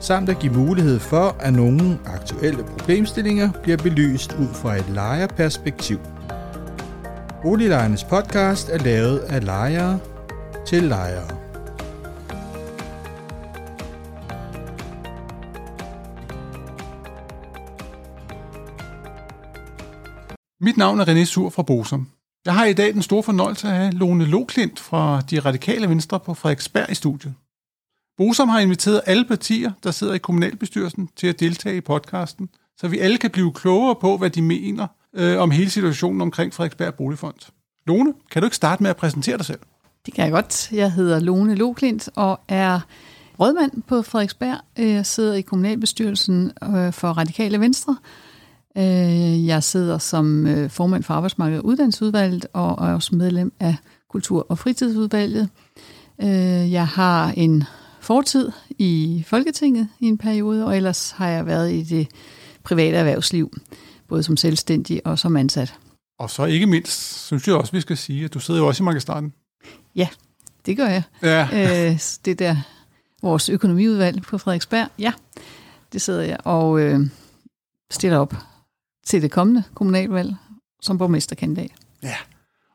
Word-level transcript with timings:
samt 0.00 0.28
at 0.28 0.38
give 0.38 0.52
mulighed 0.52 0.98
for, 0.98 1.36
at 1.40 1.52
nogle 1.52 1.98
aktuelle 2.06 2.64
problemstillinger 2.64 3.50
bliver 3.62 3.76
belyst 3.76 4.32
ud 4.32 4.48
fra 4.54 4.76
et 4.76 4.88
lejerperspektiv. 4.88 5.98
Boliglejernes 7.42 8.04
podcast 8.04 8.68
er 8.68 8.78
lavet 8.78 9.18
af 9.18 9.44
lejere 9.44 9.98
til 10.66 10.82
lejere. 10.82 11.38
Mit 20.60 20.76
navn 20.76 21.00
er 21.00 21.04
René 21.04 21.24
Sur 21.24 21.50
fra 21.50 21.62
Bosom. 21.62 22.08
Jeg 22.44 22.54
har 22.54 22.64
i 22.64 22.72
dag 22.72 22.94
den 22.94 23.02
store 23.02 23.22
fornøjelse 23.22 23.68
at 23.68 23.74
have 23.74 23.92
Lone 23.92 24.24
Loklint 24.24 24.80
fra 24.80 25.20
De 25.30 25.38
Radikale 25.38 25.88
Venstre 25.88 26.20
på 26.20 26.34
Frederiksberg 26.34 26.90
i 26.90 26.94
studiet. 26.94 27.34
Bosom 28.18 28.48
har 28.48 28.58
inviteret 28.60 29.00
alle 29.06 29.24
partier, 29.24 29.72
der 29.84 29.90
sidder 29.90 30.14
i 30.14 30.18
kommunalbestyrelsen, 30.18 31.08
til 31.16 31.26
at 31.26 31.40
deltage 31.40 31.76
i 31.76 31.80
podcasten, 31.80 32.48
så 32.76 32.88
vi 32.88 32.98
alle 32.98 33.18
kan 33.18 33.30
blive 33.30 33.52
klogere 33.52 33.94
på, 33.94 34.16
hvad 34.16 34.30
de 34.30 34.42
mener 34.42 34.86
øh, 35.14 35.38
om 35.40 35.50
hele 35.50 35.70
situationen 35.70 36.20
omkring 36.20 36.54
Frederiksberg 36.54 36.94
Boligfond. 36.94 37.34
Lone, 37.86 38.14
kan 38.30 38.42
du 38.42 38.46
ikke 38.46 38.56
starte 38.56 38.82
med 38.82 38.90
at 38.90 38.96
præsentere 38.96 39.36
dig 39.36 39.46
selv? 39.46 39.58
Det 40.06 40.14
kan 40.14 40.24
jeg 40.24 40.32
godt. 40.32 40.72
Jeg 40.72 40.92
hedder 40.92 41.20
Lone 41.20 41.54
Loklint 41.54 42.08
og 42.14 42.40
er 42.48 42.80
rådmand 43.40 43.82
på 43.86 44.02
Frederiksberg. 44.02 44.58
Jeg 44.76 45.06
sidder 45.06 45.34
i 45.34 45.40
kommunalbestyrelsen 45.40 46.52
øh, 46.62 46.92
for 46.92 47.08
Radikale 47.08 47.60
Venstre. 47.60 47.96
Øh, 48.78 49.46
jeg 49.46 49.62
sidder 49.62 49.98
som 49.98 50.46
formand 50.68 51.02
for 51.02 51.14
Arbejdsmarkedet 51.14 51.62
og 51.62 51.66
Uddannelsesudvalget 51.66 52.46
og 52.52 52.88
er 52.88 52.94
også 52.94 53.14
medlem 53.14 53.52
af 53.60 53.76
Kultur- 54.10 54.46
og 54.48 54.58
Fritidsudvalget. 54.58 55.48
Jeg 56.70 56.86
har 56.86 57.32
en 57.36 57.64
fortid 58.08 58.52
i 58.78 59.24
Folketinget 59.26 59.88
i 60.00 60.06
en 60.06 60.18
periode, 60.18 60.66
og 60.66 60.76
ellers 60.76 61.10
har 61.10 61.28
jeg 61.28 61.46
været 61.46 61.72
i 61.72 61.82
det 61.82 62.08
private 62.64 62.96
erhvervsliv, 62.96 63.52
både 64.08 64.22
som 64.22 64.36
selvstændig 64.36 65.06
og 65.06 65.18
som 65.18 65.36
ansat. 65.36 65.74
Og 66.18 66.30
så 66.30 66.44
ikke 66.44 66.66
mindst, 66.66 67.26
synes 67.26 67.48
jeg 67.48 67.56
også, 67.56 67.72
vi 67.72 67.80
skal 67.80 67.96
sige, 67.96 68.24
at 68.24 68.34
du 68.34 68.40
sidder 68.40 68.60
jo 68.60 68.66
også 68.66 68.82
i 68.82 68.84
magistraten. 68.84 69.32
Ja, 69.96 70.08
det 70.66 70.76
gør 70.76 70.86
jeg. 70.86 71.02
Ja. 71.22 71.48
Øh, 71.90 72.00
det 72.24 72.38
der, 72.38 72.56
vores 73.22 73.48
økonomiudvalg 73.48 74.22
på 74.22 74.38
Frederiksberg, 74.38 74.88
ja, 74.98 75.12
det 75.92 76.02
sidder 76.02 76.22
jeg 76.22 76.38
og 76.44 76.80
øh, 76.80 77.00
stiller 77.90 78.18
op 78.18 78.34
til 79.06 79.22
det 79.22 79.30
kommende 79.30 79.62
kommunalvalg 79.74 80.34
som 80.82 80.98
borgmesterkandidat. 80.98 81.70
Ja, 82.02 82.16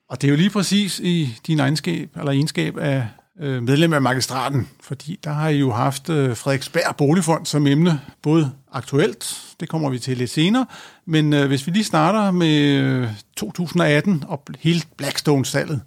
og 0.10 0.22
det 0.22 0.28
er 0.28 0.32
jo 0.32 0.38
lige 0.38 0.50
præcis 0.50 1.00
i 1.00 1.38
din 1.48 1.60
egenskab, 1.60 2.18
eller 2.18 2.32
egenskab 2.32 2.78
af 2.78 3.08
øh, 3.40 3.64
medlem 3.64 3.94
af 3.94 4.02
magistraten, 4.02 4.70
fordi 4.82 5.20
der 5.24 5.32
har 5.32 5.50
I 5.50 5.58
jo 5.58 5.72
haft 5.72 6.10
øh, 6.10 6.36
Frederiksberg 6.36 6.96
Boligfond 6.96 7.46
som 7.46 7.68
emne, 7.68 8.02
både 8.22 8.52
aktuelt, 8.72 9.54
det 9.60 9.70
kommer 9.70 9.90
vi 9.90 10.00
til 10.00 10.18
lidt 10.18 10.30
senere, 10.30 10.66
men 11.06 11.34
øh, 11.34 11.48
hvis 11.48 11.68
vi 11.68 11.72
lige 11.72 11.84
starter 11.84 12.32
med 12.32 12.60
øh, 12.60 13.08
2018 13.38 14.24
og 14.28 14.44
hele 14.60 14.82
Blackstone-salget, 14.98 15.82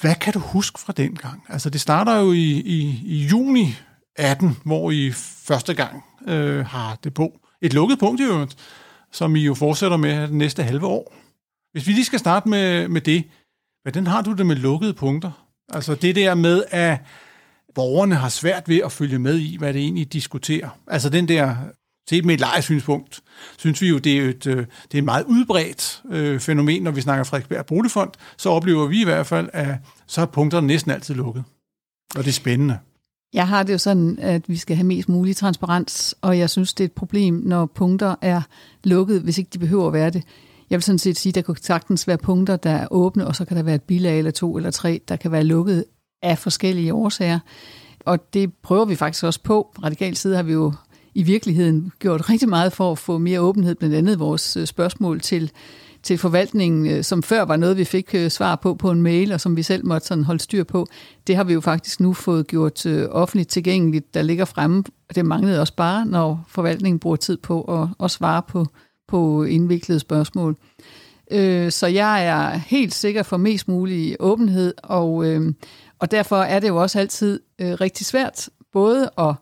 hvad 0.00 0.14
kan 0.14 0.32
du 0.32 0.38
huske 0.38 0.80
fra 0.80 0.92
den 0.92 1.14
gang? 1.14 1.42
Altså 1.48 1.70
det 1.70 1.80
starter 1.80 2.16
jo 2.16 2.32
i, 2.32 2.50
i, 2.50 3.00
i 3.04 3.26
juni 3.26 3.74
18, 4.16 4.56
hvor 4.64 4.90
I 4.90 5.12
første 5.46 5.74
gang 5.74 6.04
øh, 6.26 6.66
har 6.66 6.98
det 7.04 7.14
på. 7.14 7.38
Et 7.62 7.72
lukket 7.72 7.98
punkt 7.98 8.20
i 8.20 8.24
øvrigt, 8.24 8.56
som 9.12 9.36
I 9.36 9.40
jo 9.40 9.54
fortsætter 9.54 9.96
med 9.96 10.22
det 10.22 10.32
næste 10.32 10.62
halve 10.62 10.86
år. 10.86 11.14
Hvis 11.72 11.86
vi 11.86 11.92
lige 11.92 12.04
skal 12.04 12.18
starte 12.18 12.48
med, 12.48 12.88
med 12.88 13.00
det, 13.00 13.24
hvordan 13.82 14.06
har 14.06 14.22
du 14.22 14.32
det 14.32 14.46
med 14.46 14.56
lukkede 14.56 14.94
punkter? 14.94 15.45
Altså 15.72 15.94
det 15.94 16.16
der 16.16 16.34
med, 16.34 16.64
at 16.70 16.98
borgerne 17.74 18.14
har 18.14 18.28
svært 18.28 18.68
ved 18.68 18.80
at 18.84 18.92
følge 18.92 19.18
med 19.18 19.38
i, 19.38 19.56
hvad 19.56 19.72
det 19.72 19.82
egentlig 19.82 20.12
diskuterer. 20.12 20.68
Altså 20.86 21.08
den 21.10 21.28
der, 21.28 21.56
set 22.10 22.24
med 22.24 22.34
et 22.34 22.40
lejesynspunkt, 22.40 23.20
synes 23.58 23.82
vi 23.82 23.88
jo, 23.88 23.98
det 23.98 24.18
er 24.18 24.28
et, 24.28 24.46
øh, 24.46 24.56
det 24.56 24.94
er 24.94 24.98
et 24.98 25.04
meget 25.04 25.24
udbredt 25.24 26.02
øh, 26.10 26.40
fænomen, 26.40 26.82
når 26.82 26.90
vi 26.90 27.00
snakker 27.00 27.24
Frederiksberg 27.24 27.66
Boligfond, 27.66 28.10
så 28.36 28.50
oplever 28.50 28.86
vi 28.86 29.00
i 29.00 29.04
hvert 29.04 29.26
fald, 29.26 29.48
at 29.52 29.74
så 30.06 30.20
er 30.20 30.26
punkterne 30.26 30.66
næsten 30.66 30.90
altid 30.90 31.14
lukket. 31.14 31.44
Og 32.14 32.24
det 32.24 32.28
er 32.28 32.32
spændende. 32.32 32.78
Jeg 33.34 33.48
har 33.48 33.62
det 33.62 33.72
jo 33.72 33.78
sådan, 33.78 34.18
at 34.18 34.48
vi 34.48 34.56
skal 34.56 34.76
have 34.76 34.86
mest 34.86 35.08
mulig 35.08 35.36
transparens, 35.36 36.14
og 36.20 36.38
jeg 36.38 36.50
synes, 36.50 36.74
det 36.74 36.84
er 36.84 36.88
et 36.88 36.92
problem, 36.92 37.34
når 37.34 37.66
punkter 37.66 38.14
er 38.22 38.42
lukket, 38.84 39.20
hvis 39.20 39.38
ikke 39.38 39.50
de 39.52 39.58
behøver 39.58 39.86
at 39.86 39.92
være 39.92 40.10
det. 40.10 40.22
Jeg 40.70 40.76
vil 40.76 40.82
sådan 40.82 40.98
set 40.98 41.18
sige, 41.18 41.30
at 41.30 41.34
der 41.34 41.42
kan 41.42 41.56
sagtens 41.62 42.08
være 42.08 42.18
punkter, 42.18 42.56
der 42.56 42.70
er 42.70 42.86
åbne, 42.90 43.26
og 43.26 43.36
så 43.36 43.44
kan 43.44 43.56
der 43.56 43.62
være 43.62 43.74
et 43.74 43.82
bilag 43.82 44.18
eller 44.18 44.30
to 44.30 44.56
eller 44.56 44.70
tre, 44.70 45.00
der 45.08 45.16
kan 45.16 45.32
være 45.32 45.44
lukket 45.44 45.84
af 46.22 46.38
forskellige 46.38 46.94
årsager. 46.94 47.38
Og 48.00 48.34
det 48.34 48.52
prøver 48.62 48.84
vi 48.84 48.96
faktisk 48.96 49.24
også 49.24 49.40
på. 49.42 49.70
På 49.74 49.82
radikal 49.82 50.16
side 50.16 50.36
har 50.36 50.42
vi 50.42 50.52
jo 50.52 50.72
i 51.14 51.22
virkeligheden 51.22 51.92
gjort 51.98 52.30
rigtig 52.30 52.48
meget 52.48 52.72
for 52.72 52.92
at 52.92 52.98
få 52.98 53.18
mere 53.18 53.40
åbenhed, 53.40 53.74
blandt 53.74 53.94
andet 53.94 54.18
vores 54.18 54.56
øh, 54.56 54.66
spørgsmål 54.66 55.20
til, 55.20 55.50
til 56.02 56.18
forvaltningen, 56.18 56.86
øh, 56.86 57.04
som 57.04 57.22
før 57.22 57.42
var 57.42 57.56
noget, 57.56 57.76
vi 57.76 57.84
fik 57.84 58.14
øh, 58.14 58.30
svar 58.30 58.56
på 58.56 58.74
på 58.74 58.90
en 58.90 59.02
mail, 59.02 59.32
og 59.32 59.40
som 59.40 59.56
vi 59.56 59.62
selv 59.62 59.86
måtte 59.86 60.06
sådan 60.06 60.24
holde 60.24 60.42
styr 60.42 60.64
på. 60.64 60.86
Det 61.26 61.36
har 61.36 61.44
vi 61.44 61.52
jo 61.52 61.60
faktisk 61.60 62.00
nu 62.00 62.12
fået 62.12 62.46
gjort 62.46 62.86
offentligt 63.10 63.48
tilgængeligt, 63.48 64.14
der 64.14 64.22
ligger 64.22 64.44
fremme. 64.44 64.84
Det 65.14 65.24
manglede 65.24 65.60
også 65.60 65.74
bare, 65.76 66.06
når 66.06 66.44
forvaltningen 66.48 66.98
bruger 66.98 67.16
tid 67.16 67.36
på 67.36 67.60
at, 67.62 67.88
at 68.04 68.10
svare 68.10 68.42
på, 68.48 68.66
på 69.08 69.44
indviklede 69.44 70.00
spørgsmål. 70.00 70.56
Øh, 71.30 71.72
så 71.72 71.86
jeg 71.86 72.26
er 72.26 72.48
helt 72.50 72.94
sikker 72.94 73.22
for 73.22 73.36
mest 73.36 73.68
mulig 73.68 74.16
åbenhed, 74.20 74.74
og, 74.82 75.26
øh, 75.26 75.52
og 75.98 76.10
derfor 76.10 76.36
er 76.36 76.60
det 76.60 76.68
jo 76.68 76.76
også 76.76 76.98
altid 76.98 77.40
øh, 77.58 77.72
rigtig 77.72 78.06
svært 78.06 78.48
både 78.72 79.10
at, 79.18 79.34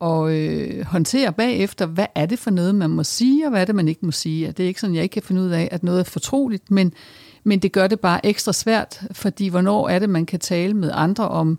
og 0.00 0.34
øh, 0.34 0.84
håndtere 0.84 1.32
bagefter, 1.32 1.86
hvad 1.86 2.06
er 2.14 2.26
det 2.26 2.38
for 2.38 2.50
noget, 2.50 2.74
man 2.74 2.90
må 2.90 3.04
sige, 3.04 3.46
og 3.46 3.50
hvad 3.50 3.60
er 3.60 3.64
det, 3.64 3.74
man 3.74 3.88
ikke 3.88 4.06
må 4.06 4.12
sige. 4.12 4.52
Det 4.52 4.60
er 4.60 4.68
ikke 4.68 4.80
sådan, 4.80 4.94
jeg 4.94 5.02
ikke 5.02 5.12
kan 5.12 5.22
finde 5.22 5.42
ud 5.42 5.50
af, 5.50 5.68
at 5.70 5.82
noget 5.82 6.00
er 6.00 6.04
fortroligt, 6.04 6.70
men, 6.70 6.92
men 7.44 7.58
det 7.58 7.72
gør 7.72 7.86
det 7.86 8.00
bare 8.00 8.26
ekstra 8.26 8.52
svært, 8.52 9.02
fordi 9.10 9.48
hvornår 9.48 9.88
er 9.88 9.98
det, 9.98 10.10
man 10.10 10.26
kan 10.26 10.40
tale 10.40 10.74
med 10.74 10.90
andre 10.94 11.28
om, 11.28 11.58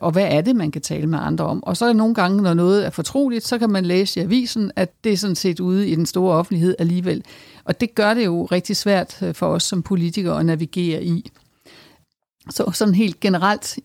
og 0.00 0.12
hvad 0.12 0.26
er 0.30 0.40
det, 0.40 0.56
man 0.56 0.70
kan 0.70 0.82
tale 0.82 1.06
med 1.06 1.18
andre 1.22 1.44
om. 1.44 1.64
Og 1.64 1.76
så 1.76 1.84
er 1.84 1.88
der 1.88 1.94
nogle 1.94 2.14
gange, 2.14 2.42
når 2.42 2.54
noget 2.54 2.86
er 2.86 2.90
fortroligt, 2.90 3.46
så 3.46 3.58
kan 3.58 3.70
man 3.70 3.84
læse 3.84 4.20
i 4.20 4.22
avisen, 4.22 4.72
at 4.76 5.04
det 5.04 5.12
er 5.12 5.16
sådan 5.16 5.36
set 5.36 5.60
ude 5.60 5.88
i 5.88 5.94
den 5.94 6.06
store 6.06 6.34
offentlighed 6.36 6.76
alligevel. 6.78 7.24
Og 7.64 7.80
det 7.80 7.94
gør 7.94 8.14
det 8.14 8.24
jo 8.24 8.44
rigtig 8.44 8.76
svært 8.76 9.22
øh, 9.22 9.34
for 9.34 9.46
os 9.46 9.62
som 9.62 9.82
politikere 9.82 10.40
at 10.40 10.46
navigere 10.46 11.04
i. 11.04 11.30
Så 12.50 12.70
sådan 12.70 12.94
helt 12.94 13.20
generelt 13.20 13.78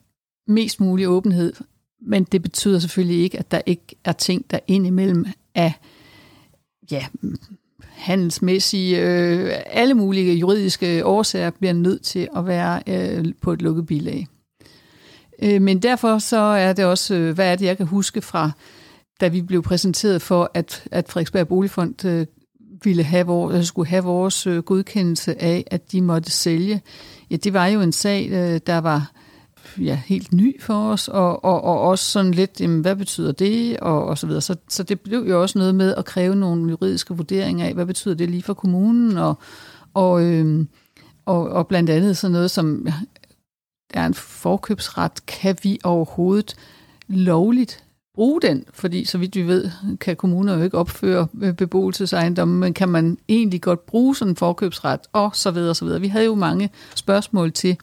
mest 0.47 0.79
mulig 0.79 1.07
åbenhed, 1.07 1.53
men 2.01 2.23
det 2.23 2.41
betyder 2.41 2.79
selvfølgelig 2.79 3.23
ikke, 3.23 3.39
at 3.39 3.51
der 3.51 3.61
ikke 3.66 3.95
er 4.05 4.11
ting, 4.11 4.51
der 4.51 4.59
indimellem 4.67 5.25
er 5.55 5.71
ja, 6.91 7.05
handelsmæssige, 7.99 9.01
øh, 9.01 9.51
alle 9.65 9.93
mulige 9.93 10.33
juridiske 10.33 11.05
årsager 11.05 11.49
bliver 11.49 11.73
nødt 11.73 12.01
til 12.01 12.27
at 12.35 12.47
være 12.47 12.81
øh, 12.87 13.25
på 13.41 13.53
et 13.53 13.61
lukket 13.61 13.85
bilag. 13.85 14.27
Øh, 15.41 15.61
men 15.61 15.79
derfor 15.79 16.17
så 16.17 16.37
er 16.37 16.73
det 16.73 16.85
også, 16.85 17.16
øh, 17.16 17.35
hvad 17.35 17.51
er 17.51 17.55
det, 17.55 17.66
jeg 17.66 17.78
kan 17.78 17.85
huske 17.85 18.22
fra, 18.22 18.51
da 19.22 19.28
vi 19.28 19.41
blev 19.41 19.63
præsenteret 19.63 20.22
for, 20.22 20.51
at, 20.53 20.84
at 20.91 21.09
Frederiksberg 21.09 21.47
Boligfond 21.47 22.05
øh, 22.05 22.25
ville 22.84 23.03
have 23.03 23.25
vores, 23.25 23.55
øh, 23.55 23.63
skulle 23.63 23.90
have 23.90 24.03
vores 24.03 24.47
øh, 24.47 24.57
godkendelse 24.57 25.41
af, 25.41 25.63
at 25.72 25.91
de 25.91 26.02
måtte 26.02 26.31
sælge. 26.31 26.81
Ja, 27.31 27.35
det 27.35 27.53
var 27.53 27.67
jo 27.67 27.81
en 27.81 27.91
sag, 27.91 28.29
øh, 28.31 28.59
der 28.67 28.78
var 28.78 29.11
ja, 29.77 30.01
helt 30.05 30.33
ny 30.33 30.61
for 30.61 30.91
os, 30.91 31.07
og, 31.07 31.45
og, 31.45 31.63
og 31.63 31.81
også 31.81 32.05
sådan 32.05 32.31
lidt, 32.31 32.61
jamen, 32.61 32.81
hvad 32.81 32.95
betyder 32.95 33.31
det, 33.31 33.79
og, 33.79 34.05
og 34.05 34.17
så 34.17 34.27
videre. 34.27 34.41
Så, 34.41 34.55
så 34.69 34.83
det 34.83 34.99
blev 34.99 35.25
jo 35.29 35.41
også 35.41 35.59
noget 35.59 35.75
med 35.75 35.95
at 35.95 36.05
kræve 36.05 36.35
nogle 36.35 36.69
juridiske 36.69 37.13
vurderinger 37.13 37.66
af, 37.66 37.73
hvad 37.73 37.85
betyder 37.85 38.16
det 38.16 38.29
lige 38.29 38.43
for 38.43 38.53
kommunen, 38.53 39.17
og, 39.17 39.37
og, 39.93 40.23
øhm, 40.23 40.67
og, 41.25 41.49
og 41.49 41.67
blandt 41.67 41.89
andet 41.89 42.17
sådan 42.17 42.31
noget 42.31 42.51
som, 42.51 42.87
er 43.93 44.05
en 44.05 44.13
forkøbsret, 44.13 45.25
kan 45.25 45.57
vi 45.63 45.79
overhovedet 45.83 46.55
lovligt 47.07 47.83
bruge 48.16 48.41
den? 48.41 48.66
Fordi 48.73 49.05
så 49.05 49.17
vidt 49.17 49.35
vi 49.35 49.41
ved, 49.41 49.69
kan 49.99 50.16
kommuner 50.16 50.57
jo 50.57 50.63
ikke 50.63 50.77
opføre 50.77 51.27
beboelsesejendomme, 51.57 52.59
men 52.59 52.73
kan 52.73 52.89
man 52.89 53.17
egentlig 53.29 53.61
godt 53.61 53.85
bruge 53.85 54.16
sådan 54.16 54.31
en 54.31 54.35
forkøbsret, 54.35 54.99
og 55.13 55.35
så 55.35 55.51
videre, 55.51 55.69
og 55.69 55.75
så 55.75 55.85
videre. 55.85 56.01
Vi 56.01 56.07
havde 56.07 56.25
jo 56.25 56.35
mange 56.35 56.69
spørgsmål 56.95 57.51
til, 57.51 57.77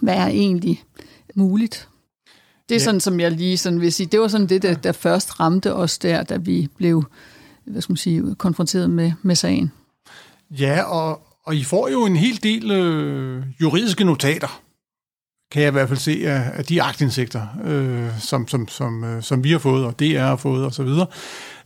hvad 0.00 0.14
er 0.14 0.26
egentlig 0.26 0.82
muligt? 1.34 1.88
Det 2.68 2.74
er 2.74 2.80
ja. 2.80 2.84
sådan, 2.84 3.00
som 3.00 3.20
jeg 3.20 3.32
lige 3.32 3.56
sådan 3.56 3.80
vil 3.80 3.92
sige. 3.92 4.06
Det 4.06 4.20
var 4.20 4.28
sådan 4.28 4.46
det, 4.46 4.62
der, 4.62 4.74
der 4.74 4.92
først 4.92 5.40
ramte 5.40 5.74
os 5.74 5.98
der, 5.98 6.22
da 6.22 6.36
vi 6.36 6.68
blev 6.76 7.04
hvad 7.70 7.82
skal 7.82 7.92
man 7.92 7.96
sige, 7.96 8.34
konfronteret 8.34 8.90
med, 8.90 9.12
med 9.22 9.34
sagen. 9.34 9.72
Ja, 10.50 10.82
og, 10.82 11.22
og 11.44 11.56
I 11.56 11.64
får 11.64 11.88
jo 11.88 12.06
en 12.06 12.16
hel 12.16 12.42
del 12.42 12.70
øh, 12.70 13.42
juridiske 13.60 14.04
notater, 14.04 14.62
kan 15.52 15.62
jeg 15.62 15.68
i 15.68 15.72
hvert 15.72 15.88
fald 15.88 15.98
se 15.98 16.22
af, 16.26 16.50
af 16.54 16.64
de 16.64 16.82
agtindsigter, 16.82 17.46
øh, 17.64 18.20
som, 18.20 18.48
som, 18.48 18.68
som, 18.68 19.04
øh, 19.04 19.22
som 19.22 19.44
vi 19.44 19.50
har 19.50 19.58
fået, 19.58 19.84
og 19.84 20.00
DR 20.00 20.18
har 20.18 20.36
fået 20.36 20.66
osv. 20.66 20.88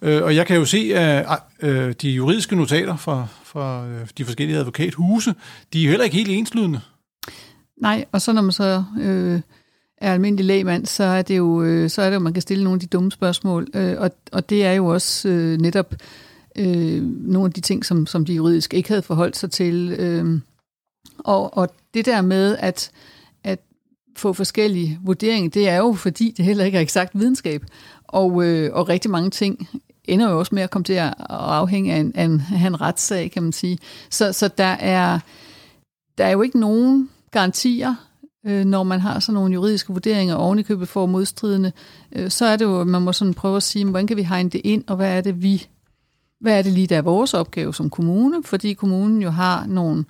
Øh, 0.02 0.22
og 0.22 0.36
jeg 0.36 0.46
kan 0.46 0.56
jo 0.56 0.64
se, 0.64 0.92
at 0.94 1.38
øh, 1.62 1.94
de 2.02 2.10
juridiske 2.10 2.56
notater 2.56 2.96
fra, 2.96 3.26
fra 3.44 3.86
øh, 3.86 4.06
de 4.18 4.24
forskellige 4.24 4.58
advokathuse, 4.58 5.34
de 5.72 5.84
er 5.84 5.88
heller 5.88 6.04
ikke 6.04 6.16
helt 6.16 6.30
enslydende. 6.30 6.80
Nej, 7.76 8.04
og 8.12 8.22
så 8.22 8.32
når 8.32 8.42
man 8.42 8.52
så 8.52 8.84
øh, 9.00 9.40
er 9.98 10.12
almindelig 10.12 10.44
lægmand, 10.44 10.86
så 10.86 11.04
er 11.04 11.22
det 11.22 11.36
jo, 11.36 11.62
øh, 11.62 11.90
så 11.90 12.02
er 12.02 12.10
det 12.10 12.14
jo, 12.14 12.20
man 12.20 12.32
kan 12.32 12.42
stille 12.42 12.64
nogle 12.64 12.76
af 12.76 12.80
de 12.80 12.86
dumme 12.86 13.12
spørgsmål, 13.12 13.68
øh, 13.74 13.94
og, 13.98 14.10
og 14.32 14.50
det 14.50 14.64
er 14.64 14.72
jo 14.72 14.86
også 14.86 15.28
øh, 15.28 15.58
netop 15.58 15.94
øh, 16.56 17.02
nogle 17.02 17.46
af 17.46 17.52
de 17.52 17.60
ting, 17.60 17.84
som, 17.84 18.06
som 18.06 18.24
de 18.24 18.34
juridisk 18.34 18.74
ikke 18.74 18.88
havde 18.88 19.02
forholdt 19.02 19.36
sig 19.36 19.50
til. 19.50 19.96
Øh, 19.98 20.40
og, 21.18 21.56
og 21.56 21.68
det 21.94 22.06
der 22.06 22.22
med 22.22 22.56
at, 22.60 22.90
at 23.44 23.58
få 24.16 24.32
forskellige 24.32 25.00
vurderinger, 25.02 25.50
det 25.50 25.68
er 25.68 25.76
jo 25.76 25.92
fordi, 25.92 26.34
det 26.36 26.44
heller 26.44 26.64
ikke 26.64 26.78
er 26.78 26.82
eksakt 26.82 27.18
videnskab. 27.18 27.64
Og, 28.04 28.44
øh, 28.44 28.70
og 28.72 28.88
rigtig 28.88 29.10
mange 29.10 29.30
ting 29.30 29.68
ender 30.04 30.30
jo 30.30 30.38
også 30.38 30.54
med 30.54 30.62
at 30.62 30.70
komme 30.70 30.84
til 30.84 30.92
at 30.92 31.14
afhænge 31.28 31.94
af 31.94 31.98
en, 31.98 32.12
af 32.14 32.24
en, 32.24 32.42
af 32.54 32.66
en 32.66 32.80
retssag, 32.80 33.30
kan 33.30 33.42
man 33.42 33.52
sige. 33.52 33.78
Så, 34.10 34.32
så 34.32 34.48
der, 34.48 34.64
er, 34.64 35.18
der 36.18 36.24
er 36.24 36.30
jo 36.30 36.42
ikke 36.42 36.60
nogen 36.60 37.10
garantier, 37.34 37.94
øh, 38.46 38.64
når 38.64 38.82
man 38.82 39.00
har 39.00 39.20
sådan 39.20 39.34
nogle 39.34 39.54
juridiske 39.54 39.92
vurderinger 39.92 40.34
oven 40.34 40.58
i 40.58 40.62
købet 40.62 40.88
for 40.88 41.06
modstridende, 41.06 41.72
øh, 42.12 42.30
så 42.30 42.44
er 42.44 42.56
det 42.56 42.64
jo, 42.64 42.84
man 42.84 43.02
må 43.02 43.12
sådan 43.12 43.34
prøve 43.34 43.56
at 43.56 43.62
sige, 43.62 43.84
hvordan 43.84 44.06
kan 44.06 44.16
vi 44.16 44.22
hegne 44.22 44.50
det 44.50 44.60
ind, 44.64 44.84
og 44.86 44.96
hvad 44.96 45.16
er 45.16 45.20
det, 45.20 45.42
vi 45.42 45.66
hvad 46.40 46.58
er 46.58 46.62
det 46.62 46.72
lige, 46.72 46.86
der 46.86 46.96
er 46.96 47.02
vores 47.02 47.34
opgave 47.34 47.74
som 47.74 47.90
kommune? 47.90 48.42
Fordi 48.42 48.72
kommunen 48.72 49.22
jo 49.22 49.30
har 49.30 49.66
nogle 49.66 50.04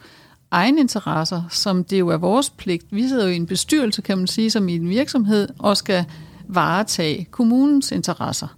egne 0.50 0.80
interesser, 0.80 1.42
som 1.50 1.84
det 1.84 1.98
jo 1.98 2.08
er 2.08 2.16
vores 2.16 2.50
pligt. 2.50 2.86
Vi 2.90 3.08
sidder 3.08 3.24
jo 3.24 3.32
i 3.32 3.36
en 3.36 3.46
bestyrelse, 3.46 4.02
kan 4.02 4.18
man 4.18 4.26
sige, 4.26 4.50
som 4.50 4.68
i 4.68 4.74
en 4.74 4.88
virksomhed, 4.88 5.48
og 5.58 5.76
skal 5.76 6.04
varetage 6.48 7.24
kommunens 7.30 7.92
interesser. 7.92 8.48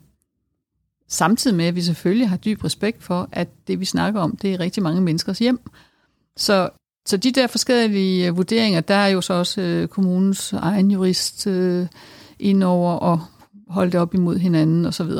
Samtidig 1.08 1.56
med, 1.56 1.64
at 1.64 1.74
vi 1.74 1.82
selvfølgelig 1.82 2.28
har 2.28 2.36
dyb 2.36 2.64
respekt 2.64 3.02
for, 3.02 3.28
at 3.32 3.48
det 3.66 3.80
vi 3.80 3.84
snakker 3.84 4.20
om, 4.20 4.36
det 4.36 4.54
er 4.54 4.60
rigtig 4.60 4.82
mange 4.82 5.00
menneskers 5.00 5.38
hjem. 5.38 5.60
Så, 6.36 6.69
så 7.06 7.17
de 7.17 7.32
der 7.32 7.47
forskellige 7.47 8.29
øh, 8.29 8.37
vurderinger, 8.37 8.81
der 8.81 8.94
er 8.94 9.08
jo 9.08 9.20
så 9.20 9.35
også 9.35 9.61
øh, 9.61 9.88
kommunens 9.88 10.53
egen 10.53 10.91
jurist 10.91 11.47
øh, 11.47 11.87
indover 12.38 12.93
og 12.93 13.20
holde 13.69 13.93
det 13.93 14.00
op 14.00 14.14
imod 14.14 14.38
hinanden 14.38 14.87
osv. 14.87 15.11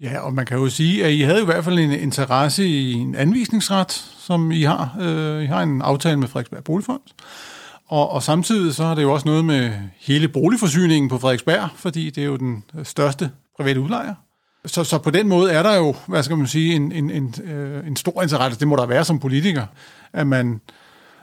Ja, 0.00 0.18
og 0.18 0.34
man 0.34 0.46
kan 0.46 0.58
jo 0.58 0.68
sige, 0.68 1.04
at 1.04 1.12
I 1.12 1.20
havde 1.20 1.42
i 1.42 1.44
hvert 1.44 1.64
fald 1.64 1.78
en 1.78 1.92
interesse 1.92 2.66
i 2.66 2.92
en 2.92 3.14
anvisningsret, 3.14 3.92
som 4.18 4.50
I 4.50 4.62
har. 4.62 4.96
Øh, 5.00 5.42
I 5.42 5.46
har 5.46 5.62
en 5.62 5.82
aftale 5.82 6.16
med 6.16 6.28
Frederiksberg 6.28 6.64
Boligfond. 6.64 7.00
Og, 7.88 8.10
og 8.10 8.22
samtidig 8.22 8.74
så 8.74 8.84
har 8.84 8.94
det 8.94 9.02
jo 9.02 9.12
også 9.12 9.28
noget 9.28 9.44
med 9.44 9.72
hele 10.00 10.28
boligforsyningen 10.28 11.08
på 11.08 11.18
Frederiksberg, 11.18 11.68
fordi 11.76 12.10
det 12.10 12.22
er 12.22 12.26
jo 12.26 12.36
den 12.36 12.64
største 12.84 13.30
private 13.56 13.80
udlejer. 13.80 14.14
Så, 14.66 14.84
så 14.84 14.98
på 14.98 15.10
den 15.10 15.28
måde 15.28 15.52
er 15.52 15.62
der 15.62 15.76
jo, 15.76 15.94
hvad 16.06 16.22
skal 16.22 16.36
man 16.36 16.46
sige, 16.46 16.74
en, 16.74 16.92
en, 16.92 17.10
en, 17.10 17.34
øh, 17.44 17.86
en 17.86 17.96
stor 17.96 18.22
interesse, 18.22 18.60
det 18.60 18.68
må 18.68 18.76
der 18.76 18.86
være 18.86 19.04
som 19.04 19.18
politiker, 19.18 19.66
at 20.12 20.26
man 20.26 20.60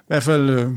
i 0.03 0.07
hvert 0.07 0.23
fald 0.23 0.49
øh, 0.49 0.69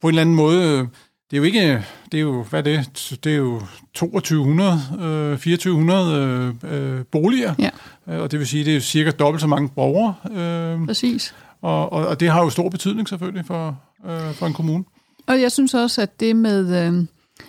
på 0.00 0.08
en 0.08 0.08
eller 0.08 0.20
anden 0.20 0.34
måde, 0.34 0.62
øh, 0.62 0.88
det 1.30 1.36
er 1.36 1.36
jo 1.36 1.42
ikke, 1.42 1.84
det 2.12 2.18
er 2.18 2.22
jo, 2.22 2.42
hvad 2.42 2.66
er 2.66 2.82
det, 2.82 3.18
det 3.24 3.32
er 3.32 3.36
jo 3.36 3.62
2200, 3.94 4.72
øh, 5.00 5.38
2400 5.38 6.54
øh, 6.62 6.96
øh, 6.96 7.04
boliger, 7.04 7.54
ja. 7.58 7.70
Øh, 8.08 8.20
og 8.20 8.30
det 8.30 8.38
vil 8.38 8.46
sige, 8.46 8.64
det 8.64 8.76
er 8.76 8.80
cirka 8.80 9.10
dobbelt 9.10 9.40
så 9.40 9.46
mange 9.46 9.68
borgere. 9.68 10.14
Øh, 10.30 10.86
Præcis. 10.86 11.34
Og, 11.62 11.92
og, 11.92 12.06
og 12.06 12.20
det 12.20 12.30
har 12.30 12.42
jo 12.42 12.50
stor 12.50 12.68
betydning 12.68 13.08
selvfølgelig 13.08 13.46
for, 13.46 13.80
øh, 14.06 14.34
for 14.34 14.46
en 14.46 14.52
kommune. 14.52 14.84
Og 15.26 15.40
jeg 15.40 15.52
synes 15.52 15.74
også, 15.74 16.02
at 16.02 16.20
det 16.20 16.36
med 16.36 16.86
øh, 16.86 17.06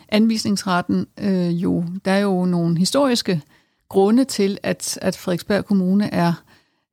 anvisningsretten, 0.09 1.07
øh, 1.19 1.49
jo, 1.49 1.85
der 2.05 2.11
er 2.11 2.19
jo 2.19 2.45
nogle 2.45 2.77
historiske 2.77 3.41
grunde 3.89 4.25
til, 4.25 4.57
at, 4.63 4.99
at 5.01 5.17
Frederiksberg 5.17 5.65
Kommune 5.65 6.13
er, 6.13 6.33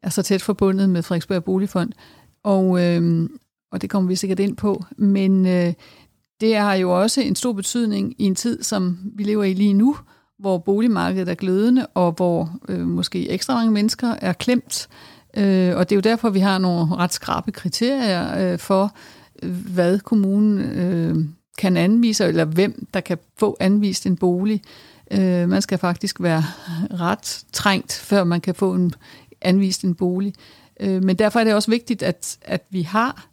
er 0.03 0.11
så 0.11 0.23
tæt 0.23 0.43
forbundet 0.43 0.91
med 0.91 1.03
Frederiksberg 1.03 1.45
Boligfond. 1.45 1.93
Og, 2.45 2.85
øh, 2.85 3.29
og 3.73 3.83
det 3.83 3.91
kommer 3.91 4.09
vi 4.09 4.17
sikkert 4.17 4.41
ind 4.41 4.57
på. 4.57 4.85
Men 4.97 5.47
øh, 5.47 5.73
det 6.41 6.57
har 6.57 6.75
jo 6.75 7.01
også 7.01 7.21
en 7.21 7.37
stor 7.37 7.53
betydning 7.53 8.15
i 8.19 8.25
en 8.25 8.35
tid, 8.35 8.63
som 8.63 8.99
vi 9.15 9.23
lever 9.23 9.45
i 9.45 9.55
lige 9.55 9.75
nu, 9.75 9.97
hvor 10.39 10.59
boligmarkedet 10.59 11.29
er 11.29 11.35
glødende, 11.35 11.87
og 11.87 12.13
hvor 12.13 12.51
øh, 12.69 12.81
måske 12.81 13.31
ekstra 13.31 13.55
mange 13.55 13.73
mennesker 13.73 14.09
er 14.09 14.33
klemt. 14.33 14.89
Øh, 15.37 15.77
og 15.77 15.89
det 15.89 15.95
er 15.95 15.97
jo 15.97 16.01
derfor, 16.01 16.31
vi 16.31 16.39
har 16.39 16.59
nogle 16.59 16.97
ret 16.97 17.13
skrabe 17.13 17.53
kriterier 17.53 18.53
øh, 18.53 18.59
for, 18.59 18.97
øh, 19.43 19.51
hvad 19.75 19.99
kommunen 19.99 20.59
øh, 20.59 21.17
kan 21.59 21.77
anvise, 21.77 22.25
eller 22.25 22.45
hvem 22.45 22.87
der 22.95 23.01
kan 23.01 23.19
få 23.39 23.57
anvist 23.61 24.07
en 24.07 24.17
bolig. 24.17 24.63
Øh, 25.13 25.49
man 25.49 25.63
skal 25.63 25.79
faktisk 25.79 26.21
være 26.21 26.45
ret 27.01 27.45
trængt, 27.53 27.93
før 27.93 28.25
man 28.25 28.41
kan 28.41 28.55
få 28.55 28.75
en 28.75 28.93
anvist 29.41 29.83
en 29.83 29.95
bolig. 29.95 30.35
Øh, 30.81 31.03
men 31.03 31.17
derfor 31.17 31.41
er 31.41 31.45
det 31.45 31.55
også 31.55 31.71
vigtigt, 31.71 32.03
at, 32.03 32.39
at 32.43 32.63
vi 32.71 32.83
har 32.83 33.27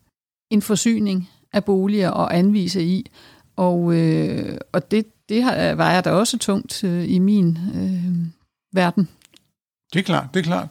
en 0.50 0.62
forsyning 0.62 1.30
af 1.54 1.66
boliger 1.66 2.12
at 2.12 2.38
anvise 2.38 2.84
i. 2.84 3.12
Og, 3.56 3.96
øh, 3.96 4.58
og 4.72 4.92
det, 4.92 5.06
det 5.30 5.44
har, 5.44 5.76
vejer 5.76 6.02
da 6.02 6.12
også 6.12 6.38
tungt 6.38 6.84
øh, 6.84 7.10
i 7.10 7.20
min 7.20 7.58
øh, 7.76 8.28
verden. 8.74 9.08
Det 9.94 10.00
er 10.00 10.04
klart, 10.04 10.28
det 10.34 10.40
er 10.40 10.44
klart. 10.44 10.68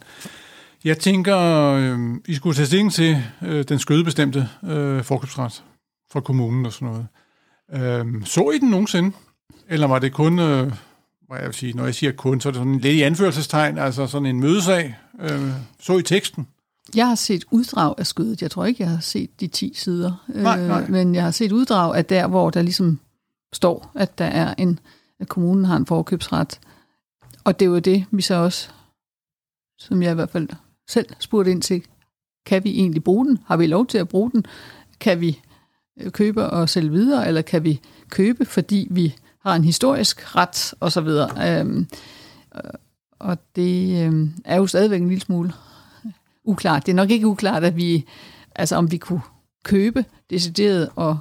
Jeg 0.85 0.99
tænker, 0.99 1.39
øh, 1.39 1.99
I 2.29 2.35
skulle 2.35 2.57
tage 2.57 2.67
stilling 2.67 2.93
til 2.93 3.23
øh, 3.43 3.65
den 3.69 3.79
skødebestemte 3.79 4.49
øh, 4.65 5.05
forkøbsret 5.05 5.65
fra 6.13 6.21
kommunen 6.21 6.67
og 6.67 6.73
sådan 6.73 6.89
noget. 6.89 7.07
Øh, 7.73 8.25
så 8.25 8.51
I 8.51 8.59
den 8.59 8.71
nogensinde? 8.71 9.13
Eller 9.69 9.87
var 9.87 9.99
det 9.99 10.13
kun, 10.13 10.39
øh, 10.39 10.73
hvad 11.29 11.39
jeg 11.39 11.47
vil 11.47 11.55
sige, 11.55 11.73
når 11.73 11.85
jeg 11.85 11.95
siger 11.95 12.13
kun, 12.13 12.41
så 12.41 12.49
er 12.49 12.53
det 12.53 12.59
sådan 12.59 12.79
lidt 12.79 12.95
i 12.95 13.03
anførselstegn, 13.03 13.79
altså 13.79 14.07
sådan 14.07 14.27
en 14.27 14.41
mødesag. 14.41 14.97
Øh, 15.21 15.51
så 15.81 15.99
I 15.99 16.03
teksten? 16.03 16.47
Jeg 16.95 17.09
har 17.09 17.15
set 17.15 17.45
uddrag 17.51 17.95
af 17.99 18.07
skødet. 18.07 18.43
Jeg 18.43 18.51
tror 18.51 18.65
ikke, 18.65 18.83
jeg 18.83 18.91
har 18.91 19.01
set 19.01 19.41
de 19.41 19.47
10 19.47 19.73
sider. 19.75 20.25
Nej, 20.29 20.67
nej. 20.67 20.83
Øh, 20.83 20.91
men 20.91 21.15
jeg 21.15 21.23
har 21.23 21.31
set 21.31 21.53
uddrag 21.53 21.97
af 21.97 22.05
der, 22.05 22.27
hvor 22.27 22.51
der 22.51 22.63
ligesom 22.63 23.01
står, 23.53 23.91
at 23.95 24.19
der 24.19 24.25
er 24.25 24.55
en, 24.59 24.79
at 25.21 25.29
kommunen 25.29 25.65
har 25.65 25.77
en 25.77 25.87
forkøbsret. 25.87 26.61
Og 27.45 27.61
det 27.61 27.67
jo 27.67 27.79
det, 27.79 28.05
vi 28.11 28.23
så 28.23 28.35
også, 28.35 28.69
som 29.79 30.03
jeg 30.03 30.13
i 30.13 30.15
hvert 30.15 30.31
fald 30.31 30.49
selv 30.89 31.07
spurgte 31.19 31.51
ind 31.51 31.63
til, 31.63 31.83
kan 32.47 32.65
vi 32.65 32.71
egentlig 32.71 33.05
bruge 33.05 33.27
den? 33.27 33.39
Har 33.47 33.57
vi 33.57 33.67
lov 33.67 33.87
til 33.87 33.99
at 33.99 34.09
bruge 34.09 34.31
den? 34.31 34.45
Kan 35.01 35.21
vi 35.21 35.41
øh, 36.01 36.11
købe 36.11 36.47
og 36.47 36.69
sælge 36.69 36.91
videre, 36.91 37.29
eller 37.29 37.43
kan 37.43 37.65
vi 37.65 37.81
købe, 38.09 38.45
fordi 38.45 38.89
vi 38.91 39.15
har 39.41 39.57
en 39.57 39.65
historisk 39.65 40.37
ret, 40.37 40.75
og 40.81 40.93
så 40.93 41.01
videre. 41.01 41.61
Øhm, 41.61 41.87
øh, 42.55 42.71
og 43.19 43.39
det 43.57 44.05
øhm, 44.05 44.35
er 44.45 44.57
jo 44.57 44.67
stadigvæk 44.67 45.01
en 45.01 45.09
lille 45.09 45.21
smule 45.21 45.53
øh, 46.05 46.13
uklart. 46.45 46.87
Det 46.87 46.93
er 46.93 46.97
nok 46.97 47.11
ikke 47.11 47.27
uklart, 47.27 47.65
at 47.65 47.77
vi, 47.77 48.07
altså 48.55 48.77
om 48.77 48.91
vi 48.91 48.97
kunne 48.97 49.23
købe 49.65 50.05
decideret 50.31 50.91
og, 50.97 51.19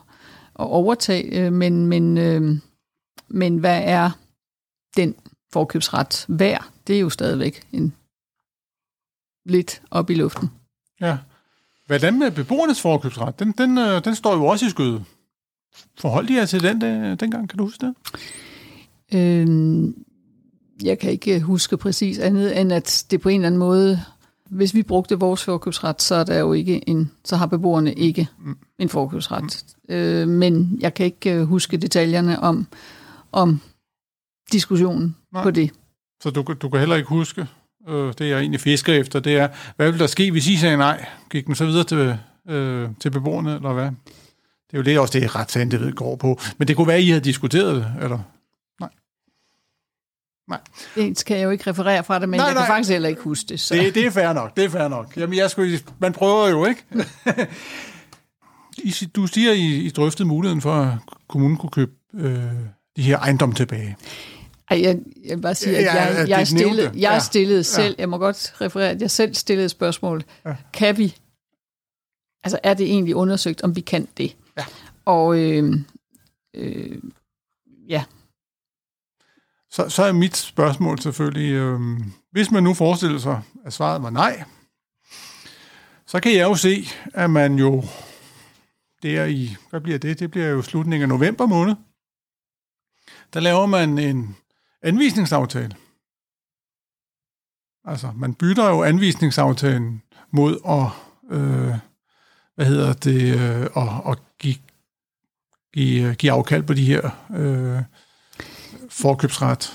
og 0.54 0.70
overtage, 0.70 1.46
øh, 1.46 1.54
men, 1.54 1.86
men, 1.86 2.18
øh, 2.18 2.58
men 3.28 3.58
hvad 3.58 3.82
er 3.84 4.10
den 4.98 5.16
forkøbsret 5.54 6.26
værd? 6.28 6.70
Det 6.88 6.96
er 6.96 7.00
jo 7.00 7.10
stadigvæk 7.10 7.68
en 7.72 7.94
lidt 9.46 9.82
op 9.92 10.10
i 10.10 10.14
luften. 10.14 10.50
Ja. 11.02 11.18
Hvordan 11.86 12.20
med 12.20 12.32
beboernes 12.32 12.82
forkøbsret? 12.82 13.40
Den, 13.40 13.52
den, 13.52 13.78
øh, 13.78 14.06
den 14.06 14.16
står 14.16 14.36
jo 14.36 14.46
også 14.46 14.66
i 14.66 14.70
skødet. 14.70 15.06
Forholdt 16.00 16.30
I 16.30 16.36
jer 16.36 16.46
til 16.46 16.64
den 16.64 16.84
øh, 16.84 17.20
dengang? 17.20 17.50
Kan 17.50 17.58
du 17.58 17.64
huske 17.64 17.86
det? 17.86 17.96
Øhm, 19.14 19.96
jeg 20.84 21.00
kan 21.00 21.12
ikke 21.12 21.40
huske 21.40 21.78
præcis 21.78 22.20
andet, 22.20 22.62
end 22.62 22.74
at 22.74 23.06
det 23.12 23.22
på 23.22 23.30
en 23.30 23.36
eller 23.36 23.48
anden 23.48 23.60
måde 23.60 24.00
hvis 24.50 24.74
vi 24.74 24.84
brugte 24.84 25.20
vores 25.20 25.44
forkøbsret, 25.44 26.02
så 26.02 26.16
er 26.16 26.24
der 26.24 26.40
jo 26.40 26.54
ikke 26.54 26.90
en, 26.90 27.12
så 27.26 27.36
har 27.36 27.46
beboerne 27.46 27.94
ikke 27.94 28.28
mm. 28.40 28.58
en 28.80 28.90
forkøbsret. 28.90 29.64
Mm. 29.90 29.96
Øh, 29.96 30.28
men 30.28 30.78
jeg 30.80 30.94
kan 30.94 31.06
ikke 31.06 31.34
øh, 31.34 31.44
huske 31.44 31.78
detaljerne 31.78 32.40
om, 32.40 32.68
om 33.32 33.62
diskussionen 34.52 35.16
Nej. 35.34 35.44
på 35.44 35.52
det. 35.52 35.72
Så 36.24 36.30
du, 36.30 36.56
du 36.62 36.70
kan 36.70 36.80
heller 36.80 36.96
ikke 36.96 37.10
huske, 37.10 37.48
øh, 37.90 38.14
det 38.18 38.30
jeg 38.30 38.40
egentlig 38.40 38.62
fisker 38.62 38.94
efter, 38.94 39.20
det 39.20 39.38
er, 39.38 39.48
hvad 39.76 39.92
vil 39.92 40.00
der 40.00 40.08
ske, 40.08 40.32
hvis 40.32 40.48
I 40.48 40.56
sagde 40.56 40.78
nej? 40.78 41.06
Gik 41.30 41.46
den 41.46 41.56
så 41.56 41.66
videre 41.66 41.84
til, 41.84 42.18
øh, 42.50 42.90
til 43.00 43.10
beboerne, 43.12 43.56
eller 43.56 43.74
hvad? 43.74 43.90
Det 44.72 44.74
er 44.74 44.78
jo 44.78 44.84
det 44.84 45.00
også 45.00 45.20
det, 45.20 45.36
retssagen, 45.36 45.72
det 45.72 45.80
ved, 45.82 45.94
går 45.94 46.16
på. 46.16 46.40
Men 46.58 46.68
det 46.68 46.76
kunne 46.76 46.88
være, 46.88 46.98
at 46.98 47.04
I 47.04 47.08
havde 47.08 47.22
diskuteret 47.24 47.76
det, 47.76 47.94
eller? 48.04 48.20
Nej. 50.50 50.60
Det 50.96 51.26
kan 51.26 51.38
jeg 51.38 51.44
jo 51.44 51.50
ikke 51.50 51.70
referere 51.70 52.04
fra 52.04 52.20
det, 52.20 52.30
men 52.30 52.38
nej, 52.38 52.46
jeg 52.46 52.54
nej. 52.54 52.64
kan 52.64 52.74
faktisk 52.74 52.92
heller 52.92 53.10
ikke 53.10 53.22
huske 53.22 53.46
det. 53.50 53.60
Så. 53.60 53.74
Det, 53.76 53.96
det 53.96 54.06
er 54.06 54.12
fair 54.12 54.34
nok, 54.34 54.58
det 54.58 54.66
er 54.66 54.70
fair 54.70 54.88
nok. 54.88 55.18
Jamen, 55.18 55.38
jeg 55.38 55.52
skulle, 55.52 55.80
man 56.00 56.14
prøver 56.14 56.48
jo, 56.50 56.66
ikke? 56.66 56.84
I, 58.78 58.92
du 59.16 59.28
siger, 59.28 59.52
I, 59.54 59.66
I 59.76 59.90
drøftede 59.90 60.28
muligheden 60.28 60.62
for, 60.62 60.74
at 60.74 60.94
kommunen 61.28 61.58
kunne 61.58 61.70
købe 61.70 61.92
øh, 62.14 62.44
de 62.98 63.02
her 63.02 63.18
ejendom 63.20 63.52
tilbage. 63.54 63.98
Ej, 64.70 64.82
jeg, 64.82 65.00
jeg 65.26 65.36
vil 65.38 65.42
bare 65.42 65.56
sige, 65.56 65.78
at 65.78 65.84
Ja, 65.84 65.94
jeg, 65.94 66.18
at 66.18 66.30
jeg, 66.30 66.40
det 66.40 66.48
stillede, 66.48 66.88
jeg 66.94 67.00
Ja. 67.02 67.20
stillede 67.20 67.64
selv, 67.64 67.96
jeg 67.98 68.10
må 68.10 68.18
godt 68.18 68.62
referere, 68.62 68.90
at 68.90 69.02
jeg 69.02 69.12
selv 69.12 69.34
stillede 69.34 69.66
et 69.66 69.72
spørgsmål. 69.72 70.24
Ja. 70.46 70.56
Kan 70.74 70.98
vi, 70.98 71.16
altså 72.44 72.60
er 72.64 72.74
det 72.74 72.86
egentlig 72.86 73.16
undersøgt, 73.16 73.62
om 73.62 73.76
vi 73.76 73.82
kan 73.82 74.08
det? 74.18 74.36
Ja. 74.58 74.66
Og 75.06 75.40
øh, 75.40 75.74
øh, 76.54 77.02
ja, 77.90 78.06
Så, 79.70 79.90
så 79.90 80.04
er 80.04 80.12
mit 80.12 80.38
spørgsmål 80.38 81.00
selvfølgelig, 81.00 81.52
øh, 81.52 81.80
hvis 82.32 82.52
man 82.52 82.64
nu 82.64 82.74
forestiller 82.74 83.20
sig, 83.20 83.42
at 83.66 83.74
svaret 83.74 84.04
var 84.04 84.10
nej, 84.10 84.44
så 86.06 86.20
kan 86.20 86.34
jeg 86.34 86.44
jo 86.44 86.56
se, 86.56 86.88
at 87.14 87.30
man 87.30 87.56
jo 87.56 87.84
der 89.04 89.26
i, 89.26 89.56
hvad 89.70 89.82
bliver 89.82 89.98
det? 90.00 90.20
Det 90.20 90.32
bliver 90.32 90.48
jo 90.48 90.62
slutningen 90.62 91.02
af 91.12 91.20
november 91.20 91.46
måned. 91.46 91.76
Der 93.34 93.40
laver 93.40 93.66
man 93.66 93.98
en 93.98 94.36
anvisningsaftale. 94.82 95.76
Altså, 97.86 98.12
man 98.16 98.34
bytter 98.34 98.70
jo 98.70 98.84
anvisningsaftalen 98.84 100.04
mod 100.32 100.60
at, 100.68 100.88
øh, 101.38 101.76
hvad 102.56 102.66
hedder 102.66 102.94
det, 102.94 103.40
øh, 103.40 103.62
at, 103.62 104.12
at 104.12 104.18
give, 105.74 106.02
give, 106.02 106.16
give 106.16 106.32
afkald 106.32 106.64
på 106.64 106.74
de 106.74 106.86
her 106.86 107.10
øh, 107.36 107.82
forkøbsret. 108.90 109.74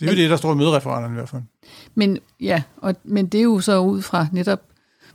Det 0.00 0.08
er 0.08 0.12
jo 0.12 0.16
det, 0.16 0.30
der 0.30 0.36
står 0.36 0.52
i 0.52 0.56
mødereferaterne 0.56 1.14
i 1.14 1.16
hvert 1.16 1.28
fald. 1.28 1.42
men, 1.94 2.18
ja 2.40 2.62
og, 2.76 2.94
men 3.04 3.26
det 3.26 3.38
er 3.38 3.44
jo 3.44 3.60
så 3.60 3.78
ud 3.78 4.02
fra 4.02 4.26
netop 4.32 4.60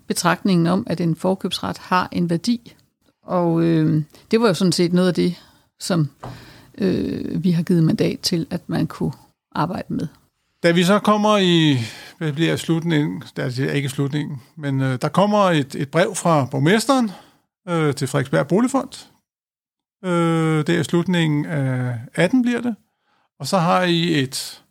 betragtningen 0.08 0.68
om, 0.68 0.88
at 0.90 1.02
en 1.02 1.16
forkøbsret 1.16 1.78
har 1.78 2.10
en 2.12 2.30
værdi. 2.30 2.74
Og 3.24 3.64
øh, 3.64 4.04
det 4.32 4.42
var 4.42 4.48
jo 4.48 4.54
sådan 4.54 4.72
set 4.72 4.94
noget 4.94 5.08
af 5.08 5.14
det, 5.14 5.36
som 5.80 6.10
øh, 6.78 7.44
vi 7.44 7.52
har 7.52 7.64
givet 7.64 7.84
mandat 7.84 8.20
til, 8.20 8.48
at 8.50 8.70
man 8.70 8.88
kunne 8.88 9.12
arbejde 9.52 9.94
med. 9.94 10.08
Da 10.64 10.72
vi 10.72 10.84
så 10.84 11.00
kommer 11.00 11.38
i, 11.38 11.78
hvad 12.18 12.34
bliver 12.34 12.56
slutningen, 12.56 13.24
det 13.36 13.60
er 13.60 13.72
ikke 13.72 13.90
slutningen, 13.90 14.42
men 14.56 14.82
øh, 14.82 14.98
der 15.02 15.08
kommer 15.08 15.40
et, 15.40 15.76
et 15.76 15.90
brev 15.90 16.16
fra 16.16 16.46
borgmesteren 16.46 17.12
øh, 17.70 17.96
til 17.96 18.08
Frederiksberg 18.08 18.48
Boligfond. 18.48 19.08
Øh, 20.06 20.68
det 20.68 20.70
er 20.70 20.84
slutningen 20.84 21.46
af 21.46 22.00
18 22.14 22.42
bliver 22.42 22.62
det. 22.62 22.76
Og 23.40 23.48
så 23.48 23.58
har 23.58 23.84
I 23.84 24.24
et 24.24 24.64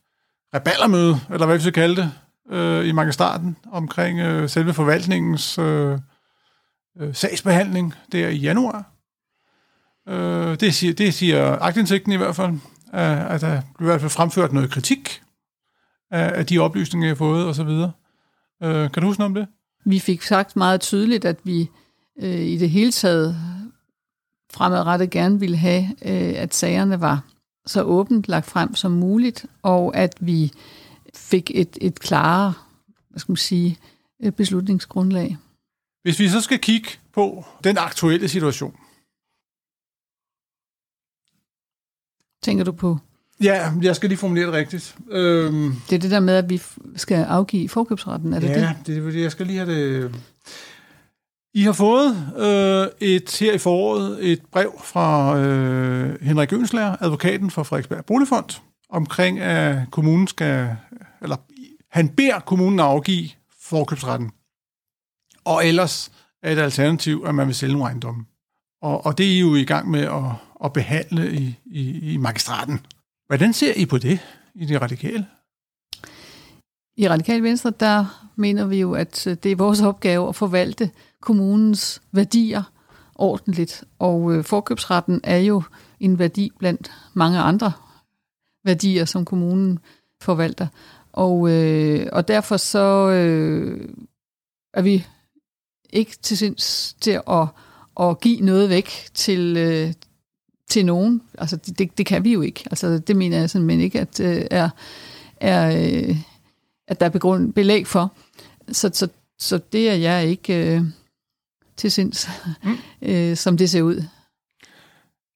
reballermøde, 0.54 1.20
eller 1.30 1.46
hvad 1.46 1.56
vi 1.56 1.62
skal 1.62 1.72
kalde 1.72 1.96
det, 1.96 2.12
øh, 2.50 2.88
i 2.88 2.92
magistraten 2.92 3.56
omkring 3.72 4.18
øh, 4.18 4.48
selve 4.48 4.74
forvaltningens 4.74 5.58
øh, 5.58 5.98
øh, 7.00 7.14
sagsbehandling 7.14 7.94
der 8.12 8.28
i 8.28 8.36
januar. 8.36 8.90
Øh, 10.08 10.60
det, 10.60 10.74
siger, 10.74 10.94
det 10.94 11.14
siger 11.14 11.58
agtindsigten 11.60 12.12
i 12.12 12.16
hvert 12.16 12.36
fald, 12.36 12.52
at, 12.92 13.18
at 13.18 13.40
der 13.40 13.62
blev 13.78 13.88
i 13.88 13.90
hvert 13.90 14.00
fald 14.00 14.10
fremført 14.10 14.52
noget 14.52 14.70
kritik 14.70 15.22
af, 16.10 16.38
af 16.38 16.46
de 16.46 16.58
oplysninger, 16.58 17.06
jeg 17.06 17.10
har 17.10 17.16
fået 17.16 17.46
osv. 17.46 17.68
Øh, 18.62 18.90
kan 18.90 19.02
du 19.02 19.06
huske 19.06 19.20
noget 19.20 19.30
om 19.30 19.34
det? 19.34 19.46
Vi 19.84 19.98
fik 19.98 20.22
sagt 20.22 20.56
meget 20.56 20.80
tydeligt, 20.80 21.24
at 21.24 21.36
vi 21.44 21.70
øh, 22.22 22.40
i 22.40 22.58
det 22.58 22.70
hele 22.70 22.92
taget 22.92 23.36
fremadrettet 24.54 25.11
gerne 25.11 25.40
ville 25.40 25.56
have, 25.56 25.82
øh, 25.82 26.42
at 26.42 26.54
sagerne 26.54 27.00
var 27.00 27.23
så 27.66 27.82
åbent 27.82 28.28
lagt 28.28 28.46
frem 28.46 28.75
som 28.75 28.92
muligt, 28.92 29.46
og 29.62 29.96
at 29.96 30.14
vi 30.20 30.52
fik 31.14 31.50
et, 31.54 31.78
et 31.80 32.00
klarere 32.00 32.52
hvad 33.14 33.20
skal 33.20 33.32
man 33.32 33.37
sige, 33.37 33.78
øh, 34.23 34.32
beslutningsgrundlag. 34.32 35.37
Hvis 36.02 36.18
vi 36.18 36.28
så 36.28 36.40
skal 36.40 36.58
kigge 36.58 36.88
på 37.12 37.44
den 37.64 37.78
aktuelle 37.78 38.28
situation. 38.28 38.76
Tænker 42.42 42.64
du 42.64 42.73
på? 42.73 42.99
Ja, 43.42 43.73
jeg 43.82 43.96
skal 43.96 44.08
lige 44.08 44.18
formulere 44.18 44.46
det 44.46 44.54
rigtigt. 44.54 44.96
Øhm, 45.11 45.73
Det 45.90 45.96
er 45.96 46.00
det 46.00 46.11
der 46.11 46.20
med, 46.20 46.34
at 46.34 46.49
vi 46.49 46.62
skal 46.96 47.25
afgive 47.25 47.68
forkøbsretten, 47.68 48.32
er 48.32 48.40
det 48.40 48.49
ja, 48.49 48.75
det? 48.87 49.04
det? 49.04 49.14
det, 49.14 49.23
jeg 49.23 49.32
skal 49.32 49.46
lige 49.46 49.58
have 49.58 49.75
det... 49.75 50.14
I 51.56 51.62
har 51.62 51.73
fået 51.73 52.32
øh, 52.37 53.08
et 53.08 53.37
her 53.40 53.52
i 53.52 53.58
foråret 53.58 54.32
et 54.32 54.42
brev 54.52 54.80
fra 54.84 55.38
øh, 55.38 56.23
Henrik 56.23 56.52
Ønslager, 56.52 56.96
advokaten 57.00 57.50
for 57.50 57.62
Frederiksberg 57.62 58.04
Boligfond, 58.04 58.61
omkring 58.88 59.40
at 59.40 59.90
kommunen 59.90 60.26
skal, 60.26 60.76
eller 61.23 61.37
han 61.90 62.08
beder 62.08 62.40
kommunen 62.40 62.80
at 62.80 62.87
afgive 62.87 63.28
forkøbsretten. 63.61 64.30
Og 65.44 65.66
ellers 65.66 66.12
er 66.42 66.52
et 66.52 66.58
alternativ, 66.58 67.25
at 67.26 67.34
man 67.34 67.46
vil 67.46 67.54
sælge 67.54 67.73
nogle 67.73 67.87
ejendomme. 67.87 68.25
Og, 68.82 69.06
og 69.06 69.18
det 69.18 69.26
er 69.26 69.30
I 69.30 69.40
jo 69.40 69.54
i 69.54 69.64
gang 69.64 69.90
med 69.90 70.00
at, 70.00 70.32
at 70.64 70.73
behandle 70.73 71.32
i, 71.32 71.58
i, 71.66 72.12
i 72.12 72.16
magistraten. 72.16 72.87
Hvordan 73.26 73.52
ser 73.52 73.73
I 73.76 73.87
på 73.87 73.99
det 73.99 74.20
i 74.54 74.66
det 74.66 74.82
radikale? 74.82 75.26
I 76.96 77.08
Radikal 77.08 77.42
Venstre, 77.42 77.73
der 77.80 78.30
mener 78.37 78.66
vi 78.66 78.80
jo, 78.80 78.94
at 78.94 79.26
øh, 79.26 79.37
det 79.42 79.52
er 79.52 79.56
vores 79.56 79.82
opgave 79.82 80.28
at 80.28 80.37
forvalte 80.37 80.90
kommunens 81.25 82.02
værdier 82.12 82.62
ordentligt. 83.14 83.85
Og 83.99 84.35
øh, 84.35 84.45
forkøbsretten 84.45 85.21
er 85.25 85.38
jo 85.38 85.62
en 86.00 86.19
værdi 86.19 86.50
blandt 86.59 86.93
mange 87.14 87.38
andre 87.38 87.73
værdier, 88.64 89.04
som 89.04 89.25
kommunen 89.25 89.78
forvalter. 90.21 90.66
Og, 91.12 91.50
øh, 91.50 92.07
og 92.12 92.28
derfor 92.28 92.57
så 92.57 93.09
øh, 93.09 93.88
er 94.75 94.83
vi 94.83 95.07
ikke 95.93 96.16
til 96.23 96.38
sinds 96.38 96.97
til 97.00 97.21
at, 97.31 97.47
at 98.00 98.21
give 98.21 98.40
noget 98.40 98.69
væk 98.69 98.90
til, 99.14 99.57
øh, 99.57 99.93
til 100.69 100.87
nogen. 100.87 101.23
Altså, 101.38 101.57
det, 101.57 101.99
det, 101.99 102.07
kan 102.07 102.25
vi 102.25 102.33
jo 102.33 102.40
ikke. 102.40 102.64
Altså, 102.71 102.99
det 102.99 103.16
mener 103.16 103.38
jeg 103.38 103.50
simpelthen 103.50 103.81
ikke, 103.81 104.00
at 104.00 104.21
øh, 104.21 104.47
er, 104.50 104.69
er, 105.37 105.76
øh, 105.76 106.16
at 106.88 107.00
der 107.00 107.07
er 107.07 107.11
begrund, 107.11 107.52
belæg 107.52 107.87
for. 107.87 108.12
Så, 108.73 108.90
så, 108.93 109.09
så 109.38 109.61
det 109.73 109.90
er 109.90 109.95
jeg 109.95 110.26
ikke 110.26 110.76
øh, 110.76 110.83
til 111.76 111.90
sinds, 111.90 112.28
mm. 112.62 112.76
øh, 113.02 113.37
som 113.37 113.57
det 113.57 113.71
ser 113.71 113.83
ud. 113.83 114.04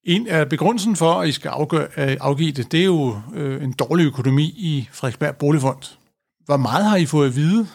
En 0.04 0.26
af 0.26 0.48
begrundelsen 0.48 0.96
for, 0.96 1.20
at 1.20 1.28
I 1.28 1.32
skal 1.32 1.48
afgøre, 1.48 1.86
øh, 1.96 2.16
afgive 2.20 2.52
det, 2.52 2.72
det 2.72 2.80
er 2.80 2.84
jo 2.84 3.20
øh, 3.34 3.64
en 3.64 3.72
dårlig 3.72 4.04
økonomi 4.04 4.44
i 4.44 4.88
Frederiksberg 4.92 5.36
Boligfond. 5.36 5.96
Hvor 6.44 6.56
meget 6.56 6.84
har 6.84 6.96
I 6.96 7.06
fået 7.06 7.28
at 7.28 7.36
vide 7.36 7.66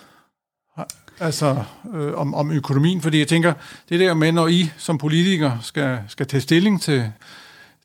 altså, 1.20 1.64
øh, 1.94 2.14
om, 2.14 2.34
om 2.34 2.52
økonomien? 2.52 3.02
Fordi 3.02 3.20
jeg 3.20 3.28
tænker, 3.28 3.54
det 3.90 4.00
der 4.00 4.14
med, 4.14 4.32
når 4.32 4.48
I 4.48 4.72
som 4.78 4.98
politikere 4.98 5.60
skal, 5.62 6.00
skal 6.08 6.28
tage 6.28 6.42
stilling 6.42 6.82
til, 6.82 7.12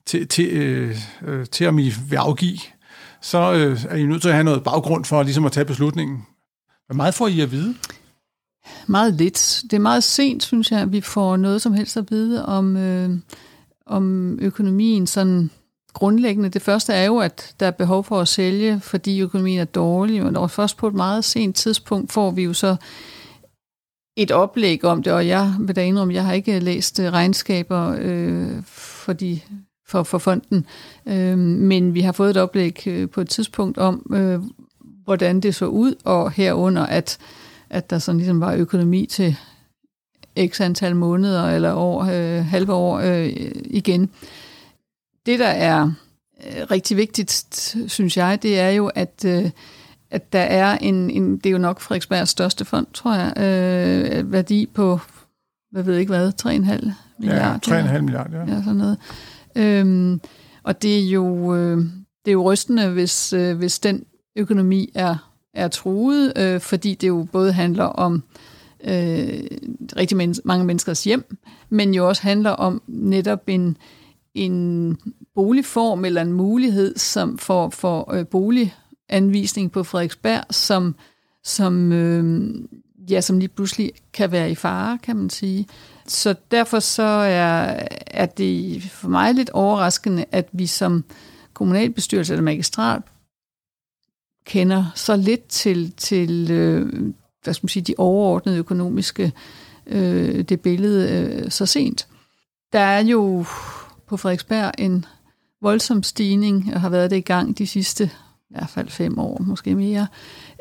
til, 0.06 0.28
til, 0.28 0.46
øh, 0.46 0.96
øh, 1.22 1.46
til 1.46 1.68
om 1.68 1.78
I 1.78 1.92
vil 2.08 2.16
afgive, 2.16 2.58
så 3.22 3.52
øh, 3.52 3.84
er 3.88 3.96
I 3.96 4.02
nødt 4.02 4.22
til 4.22 4.28
at 4.28 4.34
have 4.34 4.44
noget 4.44 4.64
baggrund 4.64 5.04
for 5.04 5.22
ligesom 5.22 5.44
at 5.44 5.52
tage 5.52 5.64
beslutningen. 5.64 6.26
Hvor 6.86 6.94
meget 6.94 7.14
får 7.14 7.28
I 7.28 7.40
at 7.40 7.52
vide? 7.52 7.74
Meget 8.86 9.14
lidt. 9.14 9.62
Det 9.62 9.72
er 9.72 9.80
meget 9.80 10.04
sent, 10.04 10.42
synes 10.42 10.70
jeg, 10.70 10.80
at 10.80 10.92
vi 10.92 11.00
får 11.00 11.36
noget 11.36 11.62
som 11.62 11.72
helst 11.72 11.96
at 11.96 12.10
vide 12.10 12.46
om, 12.46 12.76
øh, 12.76 13.10
om 13.86 14.38
økonomien 14.40 15.06
sådan 15.06 15.50
grundlæggende. 15.92 16.48
Det 16.48 16.62
første 16.62 16.92
er 16.92 17.04
jo, 17.04 17.18
at 17.18 17.54
der 17.60 17.66
er 17.66 17.70
behov 17.70 18.04
for 18.04 18.20
at 18.20 18.28
sælge, 18.28 18.80
fordi 18.80 19.20
økonomien 19.20 19.58
er 19.58 19.64
dårlig, 19.64 20.22
og 20.36 20.50
først 20.50 20.76
på 20.76 20.88
et 20.88 20.94
meget 20.94 21.24
sent 21.24 21.56
tidspunkt 21.56 22.12
får 22.12 22.30
vi 22.30 22.42
jo 22.42 22.52
så 22.52 22.76
et 24.16 24.30
oplæg 24.30 24.84
om 24.84 25.02
det, 25.02 25.12
og 25.12 25.26
jeg 25.26 25.54
vil 25.60 25.76
da 25.76 25.84
indrømme, 25.84 26.14
jeg 26.14 26.24
har 26.24 26.32
ikke 26.32 26.60
læst 26.60 27.00
øh, 27.00 27.12
regnskaber 27.12 27.96
øh, 28.00 28.62
for, 28.66 29.12
de, 29.12 29.40
for, 29.88 30.02
for 30.02 30.18
fonden, 30.18 30.66
øh, 31.06 31.38
men 31.38 31.94
vi 31.94 32.00
har 32.00 32.12
fået 32.12 32.30
et 32.30 32.36
oplæg 32.36 32.82
øh, 32.86 33.10
på 33.10 33.20
et 33.20 33.28
tidspunkt 33.28 33.78
om, 33.78 34.12
øh, 34.14 34.40
hvordan 35.04 35.40
det 35.40 35.54
så 35.54 35.66
ud, 35.66 35.94
og 36.04 36.30
herunder, 36.30 36.86
at, 36.86 37.18
at 37.70 37.90
der 37.90 37.98
sådan 37.98 38.18
ligesom 38.18 38.40
var 38.40 38.54
økonomi 38.54 39.06
til 39.06 39.36
x 40.46 40.60
antal 40.60 40.96
måneder 40.96 41.44
eller 41.44 41.74
år, 41.74 42.02
øh, 42.02 42.44
halve 42.44 42.72
år 42.72 42.98
øh, 42.98 43.32
igen. 43.64 44.10
Det, 45.26 45.38
der 45.38 45.48
er 45.48 45.82
øh, 46.46 46.70
rigtig 46.70 46.96
vigtigt, 46.96 47.32
synes 47.86 48.16
jeg, 48.16 48.42
det 48.42 48.58
er 48.58 48.68
jo, 48.68 48.86
at, 48.86 49.24
øh, 49.26 49.50
at 50.10 50.32
der 50.32 50.40
er 50.40 50.78
en, 50.78 51.10
en, 51.10 51.36
det 51.36 51.46
er 51.46 51.50
jo 51.50 51.58
nok 51.58 51.80
Frederiksbergs 51.80 52.30
største 52.30 52.64
fond, 52.64 52.86
tror 52.94 53.14
jeg, 53.14 53.32
øh, 53.36 54.32
værdi 54.32 54.66
på, 54.74 55.00
hvad 55.70 55.82
ved 55.82 55.92
jeg 55.92 56.00
ikke 56.00 56.12
hvad, 56.12 56.32
3,5 56.42 56.92
milliarder. 57.18 57.74
Ja, 57.74 57.96
3,5 57.96 58.00
milliarder, 58.00 58.38
ja. 58.38 58.54
Ja, 58.54 58.62
sådan 58.62 58.76
noget. 58.76 58.98
Øhm, 59.56 60.20
og 60.62 60.82
det 60.82 60.98
er 60.98 61.08
jo, 61.08 61.54
øh, 61.56 61.76
det 62.24 62.30
er 62.30 62.32
jo 62.32 62.52
rystende, 62.52 62.90
hvis, 62.90 63.32
øh, 63.32 63.56
hvis 63.56 63.78
den 63.78 64.04
økonomi 64.36 64.92
er, 64.94 65.27
er 65.58 65.68
truet, 65.68 66.32
øh, 66.36 66.60
fordi 66.60 66.94
det 66.94 67.08
jo 67.08 67.26
både 67.32 67.52
handler 67.52 67.84
om 67.84 68.22
øh, 68.84 69.44
rigtig 69.96 70.16
men- 70.16 70.34
mange 70.44 70.64
menneskers 70.64 71.04
hjem, 71.04 71.36
men 71.68 71.94
jo 71.94 72.08
også 72.08 72.22
handler 72.22 72.50
om 72.50 72.82
netop 72.86 73.42
en, 73.46 73.76
en 74.34 74.96
boligform 75.34 76.04
eller 76.04 76.22
en 76.22 76.32
mulighed 76.32 76.96
som 76.96 77.38
for, 77.38 77.70
for 77.70 78.14
øh, 78.14 78.26
boliganvisning 78.26 79.72
på 79.72 79.82
Frederiksberg, 79.84 80.44
som, 80.50 80.94
som, 81.44 81.92
øh, 81.92 82.50
ja, 83.10 83.20
som 83.20 83.38
lige 83.38 83.48
pludselig 83.48 83.92
kan 84.12 84.32
være 84.32 84.50
i 84.50 84.54
fare, 84.54 84.98
kan 85.02 85.16
man 85.16 85.30
sige. 85.30 85.66
Så 86.06 86.34
derfor 86.50 86.78
så 86.80 87.02
er, 87.02 87.82
er 88.06 88.26
det 88.26 88.82
for 88.82 89.08
mig 89.08 89.34
lidt 89.34 89.50
overraskende, 89.50 90.24
at 90.32 90.48
vi 90.52 90.66
som 90.66 91.04
kommunalbestyrelse 91.54 92.32
eller 92.32 92.42
magistrat 92.42 93.02
kender 94.48 94.84
så 94.94 95.16
lidt 95.16 95.48
til, 95.48 95.92
til 95.96 96.50
øh, 96.50 97.12
hvad 97.44 97.54
skal 97.54 97.64
man 97.64 97.68
sige, 97.68 97.82
de 97.82 97.94
overordnede 97.98 98.58
økonomiske 98.58 99.32
øh, 99.86 100.42
det 100.42 100.60
billede 100.60 101.10
øh, 101.12 101.50
så 101.50 101.66
sent. 101.66 102.06
Der 102.72 102.78
er 102.78 103.02
jo 103.02 103.44
på 104.06 104.16
Frederiksberg 104.16 104.72
en 104.78 105.04
voldsom 105.62 106.02
stigning, 106.02 106.70
og 106.74 106.80
har 106.80 106.88
været 106.88 107.10
det 107.10 107.16
i 107.16 107.20
gang 107.20 107.58
de 107.58 107.66
sidste 107.66 108.10
i 108.50 108.54
hvert 108.54 108.68
fald 108.68 108.88
fem 108.88 109.18
år, 109.18 109.42
måske 109.42 109.74
mere, 109.74 110.06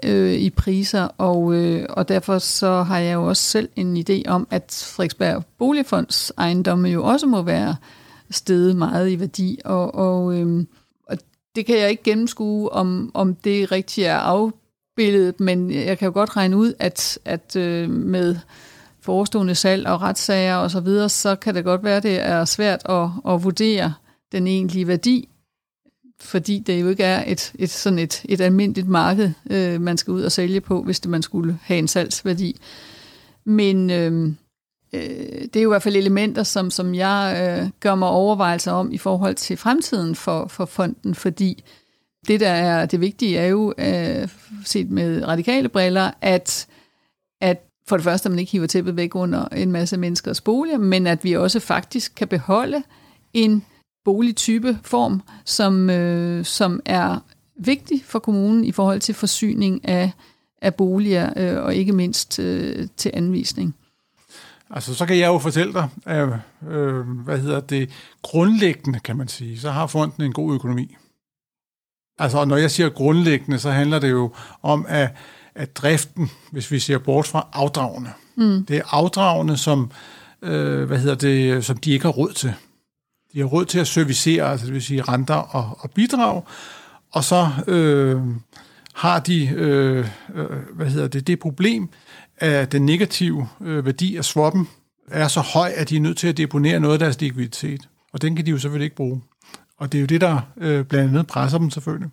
øh, 0.03 0.34
i 0.34 0.50
priser, 0.50 1.08
og, 1.17 1.53
øh, 1.53 1.86
og 1.89 2.10
derfor 2.10 2.38
så 2.38 2.84
har 2.84 2.98
jeg 3.00 3.13
jo 3.13 3.24
også 3.24 3.44
selv 3.44 3.70
en 3.75 3.98
idé 3.98 4.22
om, 4.27 4.48
at 4.51 4.91
Frederiksberg 4.96 5.46
Boligfonds 5.58 6.32
ejendomme 6.38 6.89
jo 6.89 7.03
også 7.03 7.27
må 7.27 7.41
være 7.41 7.75
steget 8.32 8.75
meget 8.75 9.10
i 9.12 9.20
værdi, 9.20 9.60
og, 9.65 9.96
og, 9.96 10.39
øh, 10.39 10.65
det 11.58 11.66
kan 11.66 11.78
jeg 11.78 11.90
ikke 11.90 12.04
gennemskue, 12.04 12.74
om, 12.74 13.12
om 13.14 13.36
det 13.36 13.72
rigtigt 13.72 14.08
er 14.08 14.16
afbildet, 14.18 15.40
men 15.40 15.72
jeg 15.72 15.98
kan 15.98 16.06
jo 16.06 16.14
godt 16.14 16.38
regne 16.38 16.58
ud, 16.58 16.74
at, 16.80 17.20
at 17.26 17.56
øh, 17.56 17.90
med 17.90 18.36
forestående 19.02 19.56
salg 19.56 19.88
og 19.88 20.02
retssager 20.02 20.56
osv., 20.56 20.70
så, 20.70 20.80
videre, 20.80 21.10
så 21.10 21.36
kan 21.36 21.56
det 21.56 21.64
godt 21.64 21.84
være, 21.84 21.98
at 21.98 22.04
det 22.04 22.20
er 22.20 22.46
svært 22.46 22.82
at, 22.90 23.10
at 23.28 23.44
vurdere 23.44 23.94
den 24.32 24.48
egentlige 24.48 24.88
værdi, 24.88 25.30
fordi 26.22 26.60
det 26.60 26.82
jo 26.82 26.90
ikke 26.90 27.04
er 27.04 27.32
et, 27.32 27.52
et, 27.56 27.70
sådan 27.70 28.00
et, 28.00 28.22
et 28.26 28.42
almindeligt 28.42 28.88
marked, 28.88 29.32
øh, 29.50 29.82
man 29.82 29.98
skal 29.98 30.12
ud 30.12 30.22
og 30.22 30.32
sælge 30.32 30.62
på, 30.62 30.84
hvis 30.84 31.00
det, 31.00 31.12
man 31.12 31.22
skulle 31.22 31.60
have 31.62 31.80
en 31.80 31.88
salgsværdi. 31.88 32.60
Men 33.46 33.90
øh, 33.90 34.34
øh, 34.94 35.01
det 35.41 35.56
er 35.56 35.62
jo 35.62 35.70
i 35.70 35.74
hvert 35.74 35.84
fald 35.84 35.96
elementer, 35.96 36.44
som, 36.44 36.72
som 36.72 36.96
jeg 36.96 37.58
øh, 37.63 37.70
gør 37.79 37.96
mig 37.96 38.10
overvejelser 38.10 38.72
om 38.72 38.91
i 38.91 38.98
forhold 38.98 39.36
til 39.36 39.58
fremtiden 39.58 40.15
for, 40.15 40.48
for 40.48 40.65
fonden, 40.65 41.15
fordi 41.15 41.63
det, 42.27 42.39
der 42.39 42.50
er 42.50 42.86
det 42.86 43.01
vigtige, 43.01 43.38
er 43.38 43.48
jo, 43.48 43.74
øh, 43.77 44.27
set 44.65 44.89
med 44.89 45.27
radikale 45.27 45.70
briller, 45.70 46.12
at, 46.22 46.67
at 47.41 47.63
for 47.88 47.98
det 47.98 48.03
første, 48.03 48.27
at 48.27 48.32
man 48.32 48.39
ikke 48.39 48.51
hiver 48.51 48.67
tæppet 48.67 48.96
væk 48.96 49.15
under 49.15 49.46
en 49.46 49.72
masse 49.72 49.98
menneskers 49.98 50.41
boliger, 50.41 50.77
men 50.77 51.08
at 51.08 51.24
vi 51.24 51.34
også 51.34 51.60
faktisk 51.60 52.13
kan 52.15 52.27
beholde 52.27 52.84
en 53.34 53.65
boligtype 54.06 54.79
form, 54.84 55.22
som, 55.46 55.89
øh, 55.89 56.46
som 56.46 56.79
er 56.86 57.20
vigtig 57.56 58.01
for 58.06 58.20
kommunen 58.20 58.63
i 58.63 58.72
forhold 58.72 59.00
til 59.00 59.15
forsyning 59.15 59.88
af, 59.88 60.12
af 60.62 60.75
boliger, 60.75 61.34
øh, 61.36 61.63
og 61.63 61.75
ikke 61.75 61.94
mindst 61.94 62.39
øh, 62.39 62.88
til 62.98 63.12
anvisning. 63.13 63.75
Altså, 64.70 64.96
så 64.96 65.06
kan 65.06 65.18
jeg 65.18 65.28
jo 65.28 65.38
fortælle 65.38 65.74
dig, 65.74 65.90
at, 66.06 66.30
øh, 66.70 67.10
hvad 67.10 67.40
hedder 67.40 67.60
det, 67.60 67.90
grundlæggende, 68.22 69.00
kan 69.00 69.18
man 69.18 69.28
sige, 69.28 69.60
så 69.60 69.72
har 69.72 69.88
fonden 69.88 70.24
en 70.24 70.34
god 70.34 70.56
økonomi. 70.56 70.96
Altså, 72.20 72.46
når 72.46 72.58
jeg 72.58 72.72
siger 72.72 72.90
grundlæggende, 72.90 73.60
så 73.60 73.72
handler 73.72 74.00
det 74.00 74.12
jo 74.12 74.34
om, 74.62 74.86
at, 74.90 75.10
at 75.56 75.78
driften, 75.78 76.30
hvis 76.52 76.72
vi 76.72 76.80
ser 76.80 76.98
bort 76.98 77.28
fra 77.28 77.48
afdragene, 77.54 78.14
mm. 78.36 78.66
det 78.66 78.78
er 78.78 78.96
afdragene, 78.96 79.58
som, 79.58 79.92
øh, 80.42 80.84
hvad 80.84 81.00
hedder 81.00 81.16
det, 81.16 81.66
som 81.66 81.78
de 81.78 81.92
ikke 81.92 82.06
har 82.06 82.12
råd 82.12 82.34
til. 82.34 82.54
De 83.34 83.40
har 83.40 83.46
råd 83.46 83.66
til 83.66 83.80
at 83.80 83.88
servicere, 83.88 84.52
altså 84.52 84.66
det 84.66 84.74
vil 84.74 84.84
sige 84.84 85.02
renter 85.02 85.36
og, 85.36 85.78
og 85.80 85.92
bidrag, 85.92 86.44
og 87.12 87.24
så 87.24 87.50
øh, 87.68 88.22
har 88.94 89.20
de, 89.20 89.48
øh, 89.48 90.08
øh, 90.36 90.50
hvad 90.74 90.88
hedder 90.88 91.08
det, 91.08 91.28
det 91.28 91.40
problem, 91.40 91.90
at 92.38 92.72
den 92.72 92.86
negative 92.86 93.50
øh, 93.62 93.86
værdi 93.86 94.15
af 94.15 94.25
swappen 94.25 94.67
er 95.08 95.27
så 95.27 95.41
høj, 95.41 95.72
at 95.75 95.89
de 95.89 95.96
er 95.96 96.00
nødt 96.00 96.17
til 96.17 96.27
at 96.27 96.38
deponere 96.38 96.79
noget 96.79 96.94
af 96.94 97.00
deres 97.00 97.22
likviditet. 97.22 97.89
Og 98.13 98.22
den 98.22 98.36
kan 98.36 98.46
de 98.46 98.51
jo 98.51 98.58
selvfølgelig 98.58 98.86
ikke 98.86 98.96
bruge. 98.96 99.22
Og 99.77 99.91
det 99.91 99.98
er 99.98 100.01
jo 100.01 100.08
det, 100.08 100.22
der 100.22 100.41
øh, 100.58 100.86
blandt 100.86 101.10
andet 101.10 101.27
presser 101.27 101.58
dem 101.58 101.70
selvfølgelig. 101.70 102.10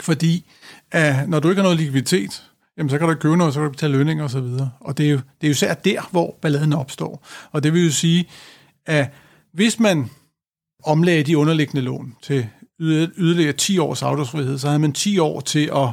Fordi 0.00 0.50
at 0.90 1.28
når 1.28 1.40
du 1.40 1.48
ikke 1.48 1.60
har 1.60 1.68
noget 1.68 1.78
likviditet, 1.78 2.50
jamen 2.78 2.90
så 2.90 2.98
kan 2.98 3.06
du 3.06 3.12
ikke 3.12 3.20
købe 3.20 3.36
noget, 3.36 3.54
så 3.54 3.60
kan 3.60 3.64
du 3.64 3.70
betale 3.70 3.98
lønninger 3.98 4.24
og 4.24 4.30
så 4.30 4.40
videre. 4.40 4.70
Og 4.80 4.98
det 4.98 5.06
er 5.06 5.10
jo, 5.10 5.16
det 5.16 5.46
er 5.46 5.48
jo 5.48 5.50
især 5.50 5.74
der, 5.74 6.08
hvor 6.10 6.38
balladen 6.42 6.72
opstår. 6.72 7.26
Og 7.52 7.62
det 7.62 7.72
vil 7.72 7.84
jo 7.84 7.92
sige, 7.92 8.28
at 8.86 9.10
hvis 9.52 9.80
man 9.80 10.10
omlagde 10.84 11.22
de 11.22 11.38
underliggende 11.38 11.82
lån 11.82 12.16
til 12.22 12.48
yderligere 12.80 13.52
10 13.52 13.78
års 13.78 14.02
afdragsfrihed, 14.02 14.58
så 14.58 14.66
havde 14.66 14.78
man 14.78 14.92
10 14.92 15.18
år 15.18 15.40
til 15.40 15.70
at 15.74 15.88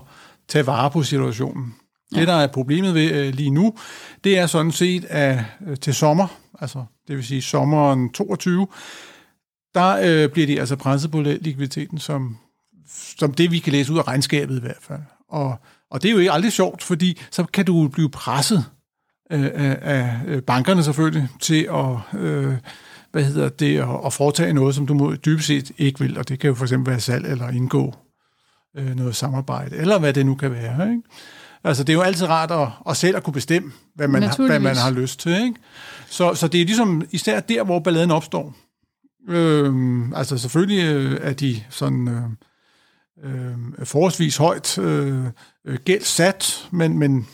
tage 0.47 0.67
vare 0.67 0.91
på 0.91 1.04
situationen. 1.04 1.75
Ja. 2.13 2.19
Det, 2.19 2.28
der 2.28 2.34
er 2.34 2.47
problemet 2.47 2.93
ved 2.93 3.12
øh, 3.12 3.34
lige 3.34 3.49
nu, 3.49 3.73
det 4.23 4.38
er 4.38 4.45
sådan 4.45 4.71
set, 4.71 5.06
at 5.06 5.39
øh, 5.67 5.78
til 5.78 5.93
sommer, 5.93 6.28
altså 6.60 6.86
det 7.08 7.15
vil 7.15 7.26
sige 7.26 7.41
sommeren 7.41 8.10
22, 8.10 8.67
der 9.76 9.97
øh, 10.04 10.30
bliver 10.30 10.47
de 10.47 10.60
altså 10.60 10.76
presset 10.76 11.12
på 11.12 11.21
likviditeten, 11.21 11.97
som, 11.97 12.38
som 13.17 13.34
det, 13.34 13.52
vi 13.52 13.60
kan 13.60 13.73
læse 13.73 13.93
ud 13.93 13.97
af 13.97 14.08
regnskabet 14.08 14.58
i 14.58 14.62
hvert 14.62 14.82
fald. 14.82 15.02
Og, 15.30 15.56
og 15.91 16.02
det 16.02 16.10
er 16.10 16.13
jo 16.13 16.19
ikke 16.19 16.32
aldrig 16.32 16.52
sjovt, 16.52 16.84
fordi 16.84 17.21
så 17.32 17.43
kan 17.43 17.65
du 17.65 17.88
blive 17.88 18.10
presset 18.10 18.65
øh, 19.32 19.49
af, 19.54 19.78
af 19.82 20.19
øh, 20.28 20.41
bankerne 20.41 20.84
selvfølgelig 20.84 21.30
til 21.41 21.69
at... 21.73 22.19
Øh, 22.19 22.58
hvad 23.13 23.23
hedder 23.23 23.49
det, 23.49 23.80
at, 23.80 24.06
at 24.06 24.13
foretage 24.13 24.54
noget, 24.54 24.76
som 24.76 24.88
du 24.88 24.93
må 24.93 25.15
dybest 25.15 25.47
set 25.47 25.71
ikke 25.78 25.99
vil, 25.99 26.17
og 26.17 26.30
det 26.30 26.39
kan 26.39 26.47
jo 26.47 26.54
for 26.54 26.65
eksempel 26.65 26.91
være 26.91 26.99
salg 26.99 27.26
eller 27.26 27.49
indgå 27.49 27.93
øh, 28.78 28.95
noget 28.95 29.15
samarbejde, 29.15 29.76
eller 29.76 29.99
hvad 29.99 30.13
det 30.13 30.26
nu 30.26 30.36
kan 30.36 30.52
være. 30.52 30.89
Ikke? 30.89 31.02
Altså, 31.63 31.84
det 31.84 31.93
er 31.93 31.97
jo 31.97 32.02
altid 32.02 32.28
rart 32.28 32.52
at, 32.52 32.67
at 32.89 32.97
selv 32.97 33.17
at 33.17 33.23
kunne 33.23 33.34
bestemme, 33.34 33.71
hvad 33.95 34.08
man, 34.08 34.23
har, 34.23 34.47
hvad 34.47 34.60
man 34.60 34.76
har 34.76 34.91
lyst 34.91 35.19
til. 35.19 35.32
Ikke? 35.32 35.56
Så, 36.10 36.36
så 36.36 36.47
det 36.47 36.62
er 36.62 36.65
ligesom 36.65 37.02
især 37.12 37.39
der, 37.39 37.63
hvor 37.63 37.80
balladen 37.80 38.12
opstår. 38.12 38.56
Øh, 39.30 39.73
altså, 40.15 40.38
selvfølgelig 40.38 40.84
øh, 40.84 41.19
er 41.21 41.34
de 41.34 41.63
sådan... 41.69 42.08
Øh, 42.08 42.23
øh, 43.23 43.86
forholdsvis 43.86 44.38
højt 44.38 44.78
øh, 44.78 45.26
øh 45.65 45.78
gældsat, 45.86 46.67
men, 46.71 46.99
men 46.99 47.28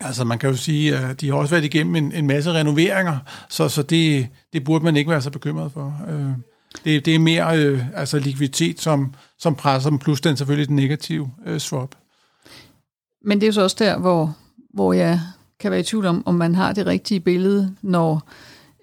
Altså 0.00 0.24
man 0.24 0.38
kan 0.38 0.50
jo 0.50 0.56
sige, 0.56 0.96
at 0.96 1.20
de 1.20 1.28
har 1.28 1.34
også 1.34 1.54
været 1.54 1.64
igennem 1.64 1.96
en, 1.96 2.12
en 2.12 2.26
masse 2.26 2.52
renoveringer, 2.52 3.18
så, 3.48 3.68
så 3.68 3.82
det, 3.82 4.28
det 4.52 4.64
burde 4.64 4.84
man 4.84 4.96
ikke 4.96 5.10
være 5.10 5.22
så 5.22 5.30
bekymret 5.30 5.72
for. 5.72 6.00
Øh, 6.08 6.32
det, 6.84 7.06
det 7.06 7.14
er 7.14 7.18
mere 7.18 7.58
øh, 7.58 7.82
altså 7.94 8.18
likviditet, 8.18 8.80
som, 8.80 9.14
som 9.38 9.54
presser 9.54 9.90
dem, 9.90 9.98
plus 9.98 10.20
den 10.20 10.36
selvfølgelig 10.36 10.68
den 10.68 10.76
negative 10.76 11.30
øh, 11.46 11.58
swap. 11.58 11.94
Men 13.24 13.40
det 13.40 13.42
er 13.42 13.48
jo 13.48 13.52
så 13.52 13.62
også 13.62 13.76
der, 13.78 13.98
hvor, 13.98 14.36
hvor 14.74 14.92
jeg 14.92 15.20
kan 15.60 15.70
være 15.70 15.80
i 15.80 15.82
tvivl 15.82 16.06
om, 16.06 16.22
om 16.26 16.34
man 16.34 16.54
har 16.54 16.72
det 16.72 16.86
rigtige 16.86 17.20
billede, 17.20 17.76
når 17.82 18.28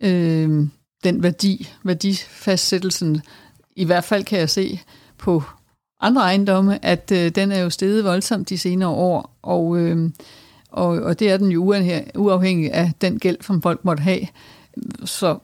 øh, 0.01 0.67
den 1.03 1.23
værdi, 1.23 1.69
værdifastsættelsen, 1.83 3.21
i 3.75 3.85
hvert 3.85 4.03
fald 4.03 4.23
kan 4.23 4.39
jeg 4.39 4.49
se 4.49 4.79
på 5.17 5.43
andre 5.99 6.21
ejendomme, 6.21 6.85
at 6.85 7.11
øh, 7.11 7.29
den 7.35 7.51
er 7.51 7.59
jo 7.59 7.69
steget 7.69 8.03
voldsomt 8.03 8.49
de 8.49 8.57
senere 8.57 8.89
år, 8.89 9.37
og 9.41 9.77
øh, 9.77 10.09
og, 10.77 10.87
og 10.87 11.19
det 11.19 11.31
er 11.31 11.37
den 11.37 11.51
jo 11.51 11.73
uafhængig 12.15 12.73
af 12.73 12.91
den 13.01 13.19
gæld, 13.19 13.37
som 13.41 13.61
folk 13.61 13.85
måtte 13.85 14.03
have. 14.03 14.27
Så 15.05 15.37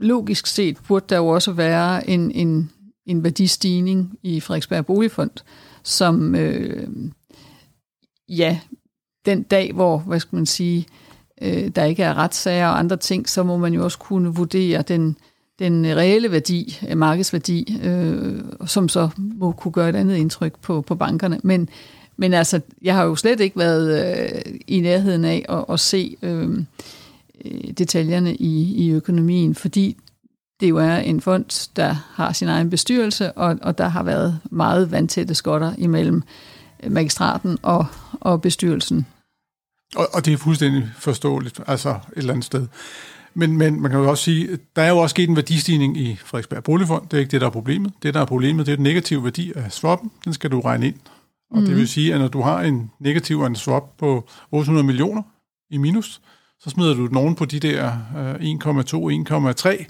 logisk 0.00 0.46
set 0.46 0.76
burde 0.88 1.06
der 1.08 1.16
jo 1.16 1.28
også 1.28 1.52
være 1.52 2.10
en, 2.10 2.30
en, 2.30 2.70
en 3.06 3.24
værdistigning 3.24 4.18
i 4.22 4.40
Frederiksberg 4.40 4.86
Boligfond, 4.86 5.30
som 5.82 6.34
øh, 6.34 6.88
ja, 8.36 8.58
den 9.26 9.42
dag, 9.42 9.72
hvor, 9.72 9.98
hvad 9.98 10.20
skal 10.20 10.36
man 10.36 10.46
sige, 10.46 10.86
øh, 11.42 11.68
der 11.68 11.84
ikke 11.84 12.02
er 12.02 12.14
retssager 12.14 12.68
og 12.68 12.78
andre 12.78 12.96
ting, 12.96 13.28
så 13.28 13.42
må 13.42 13.56
man 13.56 13.74
jo 13.74 13.84
også 13.84 13.98
kunne 13.98 14.28
vurdere 14.28 14.82
den, 14.82 15.16
den 15.58 15.86
reelle 15.86 16.32
værdi, 16.32 16.78
øh, 16.88 16.98
markedsværdi, 16.98 17.78
øh, 17.82 18.42
som 18.66 18.88
så 18.88 19.08
må 19.18 19.52
kunne 19.52 19.72
gøre 19.72 19.88
et 19.88 19.96
andet 19.96 20.16
indtryk 20.16 20.58
på, 20.62 20.80
på 20.80 20.94
bankerne. 20.94 21.40
Men 21.42 21.68
men 22.16 22.34
altså, 22.34 22.60
jeg 22.82 22.94
har 22.94 23.04
jo 23.04 23.16
slet 23.16 23.40
ikke 23.40 23.58
været 23.58 24.16
øh, 24.16 24.54
i 24.66 24.80
nærheden 24.80 25.24
af 25.24 25.44
at, 25.48 25.64
at 25.68 25.80
se 25.80 26.16
øh, 26.22 26.58
øh 27.44 27.70
detaljerne 27.78 28.34
i, 28.34 28.74
i 28.86 28.90
økonomien, 28.90 29.54
fordi 29.54 29.96
det 30.60 30.70
jo 30.70 30.76
er 30.76 30.96
en 30.96 31.20
fond, 31.20 31.70
der 31.76 31.96
har 32.14 32.32
sin 32.32 32.48
egen 32.48 32.70
bestyrelse, 32.70 33.32
og, 33.32 33.58
og 33.62 33.78
der 33.78 33.88
har 33.88 34.02
været 34.02 34.38
meget 34.50 34.90
vandtætte 34.90 35.34
skotter 35.34 35.72
imellem 35.78 36.22
magistraten 36.88 37.58
og, 37.62 37.86
og 38.20 38.42
bestyrelsen. 38.42 39.06
Og, 39.96 40.08
og 40.12 40.24
det 40.24 40.32
er 40.32 40.36
fuldstændig 40.36 40.90
forståeligt, 40.98 41.60
altså 41.66 41.88
et 41.90 41.98
eller 42.16 42.32
andet 42.32 42.44
sted. 42.44 42.66
Men, 43.34 43.56
men 43.58 43.80
man 43.80 43.90
kan 43.90 44.00
jo 44.00 44.10
også 44.10 44.24
sige, 44.24 44.58
der 44.76 44.82
er 44.82 44.88
jo 44.88 44.98
også 44.98 45.12
sket 45.12 45.28
en 45.28 45.36
værdistigning 45.36 45.96
i 45.96 46.16
Frederiksberg 46.16 46.64
Boligfond. 46.64 47.08
Det 47.08 47.16
er 47.16 47.18
ikke 47.18 47.30
det, 47.30 47.40
der 47.40 47.46
er 47.46 47.50
problemet. 47.50 47.92
Det, 48.02 48.14
der 48.14 48.20
er 48.20 48.24
problemet, 48.24 48.66
det 48.66 48.72
er 48.72 48.76
den 48.76 48.82
negative 48.82 49.24
værdi 49.24 49.52
af 49.56 49.72
swappen. 49.72 50.10
Den 50.24 50.32
skal 50.32 50.50
du 50.50 50.60
regne 50.60 50.86
ind. 50.86 50.96
Og 51.50 51.60
mm. 51.60 51.66
det 51.66 51.76
vil 51.76 51.88
sige, 51.88 52.14
at 52.14 52.20
når 52.20 52.28
du 52.28 52.40
har 52.42 52.60
en 52.60 52.90
negativ 53.00 53.40
og 53.40 53.46
en 53.46 53.56
swap 53.56 53.98
på 53.98 54.28
800 54.50 54.86
millioner 54.86 55.22
i 55.70 55.76
minus, 55.76 56.20
så 56.64 56.70
smider 56.70 56.94
du 56.94 57.08
nogen 57.12 57.34
på 57.34 57.44
de 57.44 57.60
der 57.60 57.92
øh, 58.18 58.34
1,2-1,3 58.34 59.84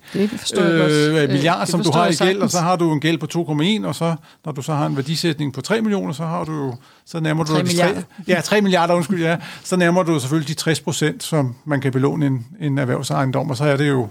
øh, 0.60 1.28
milliarder, 1.28 1.64
som 1.64 1.82
du 1.82 1.92
har 1.92 2.06
i 2.06 2.14
gæld, 2.14 2.42
og 2.42 2.50
så 2.50 2.60
har 2.60 2.76
du 2.76 2.92
en 2.92 3.00
gæld 3.00 3.18
på 3.18 3.26
2,1, 3.82 3.86
og 3.86 3.94
så 3.94 4.16
når 4.44 4.52
du 4.52 4.62
så 4.62 4.74
har 4.74 4.86
en 4.86 4.96
værdisætning 4.96 5.52
på 5.52 5.60
3 5.60 5.80
millioner, 5.80 6.12
så 6.12 6.24
har 6.24 6.44
du 6.44 6.52
jo, 6.52 6.74
så 7.06 7.20
nærmer 7.20 7.44
du 7.44 7.52
3 7.52 7.62
milliarder. 7.62 7.94
De 7.94 8.00
3, 8.00 8.06
ja, 8.28 8.40
3 8.40 8.60
milliarder, 8.60 8.94
undskyld, 8.94 9.22
ja, 9.22 9.36
så 9.64 9.76
nærmer 9.76 10.02
du 10.02 10.20
selvfølgelig 10.20 10.48
de 10.48 10.54
60 10.54 10.80
procent, 10.80 11.22
som 11.22 11.54
man 11.64 11.80
kan 11.80 11.92
belåne 11.92 12.26
en, 12.26 12.46
en 12.60 12.78
erhvervsejendom, 12.78 13.50
og 13.50 13.56
så 13.56 13.64
er 13.64 13.76
det 13.76 13.88
jo, 13.88 14.08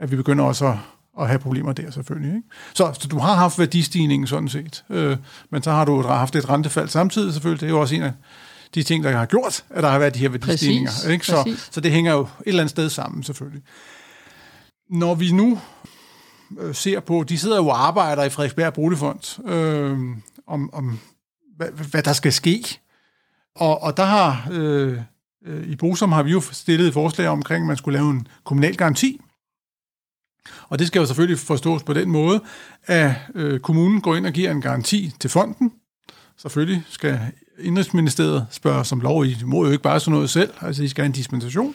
at 0.00 0.10
vi 0.10 0.16
begynder 0.16 0.44
også 0.44 0.66
at, 0.66 0.74
at 1.20 1.28
have 1.28 1.38
problemer 1.38 1.72
der 1.72 1.90
selvfølgelig. 1.90 2.30
Ikke? 2.30 2.48
Så, 2.74 2.92
så 3.00 3.08
du 3.08 3.18
har 3.18 3.34
haft 3.34 3.58
værdistigningen 3.58 4.26
sådan 4.26 4.48
set, 4.48 4.84
øh, 4.90 5.16
men 5.50 5.62
så 5.62 5.70
har 5.70 5.84
du 5.84 6.02
haft 6.02 6.36
et 6.36 6.48
rentefald 6.48 6.88
samtidig 6.88 7.32
selvfølgelig. 7.32 7.60
Det 7.60 7.66
er 7.66 7.70
jo 7.70 7.80
også 7.80 7.94
en 7.94 8.02
af 8.02 8.12
de 8.74 8.82
ting, 8.82 9.04
der 9.04 9.10
har 9.10 9.26
gjort, 9.26 9.64
at 9.70 9.82
der 9.82 9.90
har 9.90 9.98
været 9.98 10.14
de 10.14 10.18
her 10.18 10.28
værdistigninger. 10.28 10.90
Præcis, 10.90 11.08
ikke? 11.08 11.26
Så, 11.26 11.42
præcis. 11.42 11.68
så 11.72 11.80
det 11.80 11.92
hænger 11.92 12.12
jo 12.12 12.20
et 12.20 12.28
eller 12.46 12.60
andet 12.60 12.70
sted 12.70 12.90
sammen 12.90 13.22
selvfølgelig. 13.22 13.62
Når 14.90 15.14
vi 15.14 15.32
nu 15.32 15.60
øh, 16.60 16.74
ser 16.74 17.00
på, 17.00 17.24
de 17.28 17.38
sidder 17.38 17.56
jo 17.56 17.68
og 17.68 17.86
arbejder 17.86 18.24
i 18.24 18.30
Frederiksberg 18.30 18.74
Boligfond, 18.74 19.48
øh, 19.48 19.98
om, 20.46 20.74
om 20.74 20.98
hvad, 21.56 21.68
hvad 21.90 22.02
der 22.02 22.12
skal 22.12 22.32
ske. 22.32 22.80
Og, 23.56 23.82
og 23.82 23.96
der 23.96 24.04
har, 24.04 24.48
øh, 24.50 25.00
øh, 25.46 25.68
i 25.68 25.76
Bosom 25.76 26.12
har 26.12 26.22
vi 26.22 26.30
jo 26.30 26.40
stillet 26.40 26.86
et 26.86 26.94
forslag 26.94 27.28
omkring, 27.28 27.62
at 27.62 27.66
man 27.66 27.76
skulle 27.76 27.98
lave 27.98 28.10
en 28.10 28.28
kommunal 28.44 28.76
garanti. 28.76 29.20
Og 30.68 30.78
det 30.78 30.86
skal 30.86 31.00
jo 31.00 31.06
selvfølgelig 31.06 31.38
forstås 31.38 31.82
på 31.82 31.92
den 31.92 32.10
måde, 32.10 32.40
at 32.86 33.12
øh, 33.34 33.60
kommunen 33.60 34.00
går 34.00 34.16
ind 34.16 34.26
og 34.26 34.32
giver 34.32 34.50
en 34.50 34.60
garanti 34.60 35.12
til 35.20 35.30
fonden. 35.30 35.72
Selvfølgelig 36.36 36.84
skal 36.88 37.20
Indrigsministeriet 37.60 38.46
spørger 38.50 38.82
som 38.82 39.00
lov 39.00 39.26
i. 39.26 39.36
Må 39.44 39.64
jo 39.64 39.70
ikke 39.70 39.82
bare 39.82 40.00
sådan 40.00 40.12
noget 40.12 40.30
selv, 40.30 40.52
altså 40.60 40.82
I 40.82 40.88
skal 40.88 41.02
have 41.02 41.06
en 41.06 41.12
dispensation. 41.12 41.74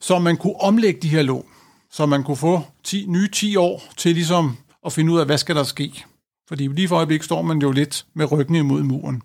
Så 0.00 0.18
man 0.18 0.36
kunne 0.36 0.60
omlægge 0.60 1.00
de 1.00 1.08
her 1.08 1.22
lån, 1.22 1.44
så 1.90 2.06
man 2.06 2.24
kunne 2.24 2.36
få 2.36 2.62
10, 2.84 3.04
nye 3.08 3.28
10 3.28 3.56
år 3.56 3.82
til 3.96 4.14
ligesom 4.14 4.56
at 4.86 4.92
finde 4.92 5.12
ud 5.12 5.18
af, 5.18 5.26
hvad 5.26 5.38
skal 5.38 5.56
der 5.56 5.62
ske. 5.62 6.04
Fordi 6.48 6.66
lige 6.66 6.88
for 6.88 6.96
øjeblikket 6.96 7.24
står 7.24 7.42
man 7.42 7.58
jo 7.58 7.70
lidt 7.70 8.06
med 8.14 8.32
ryggen 8.32 8.54
imod 8.54 8.82
muren. 8.82 9.22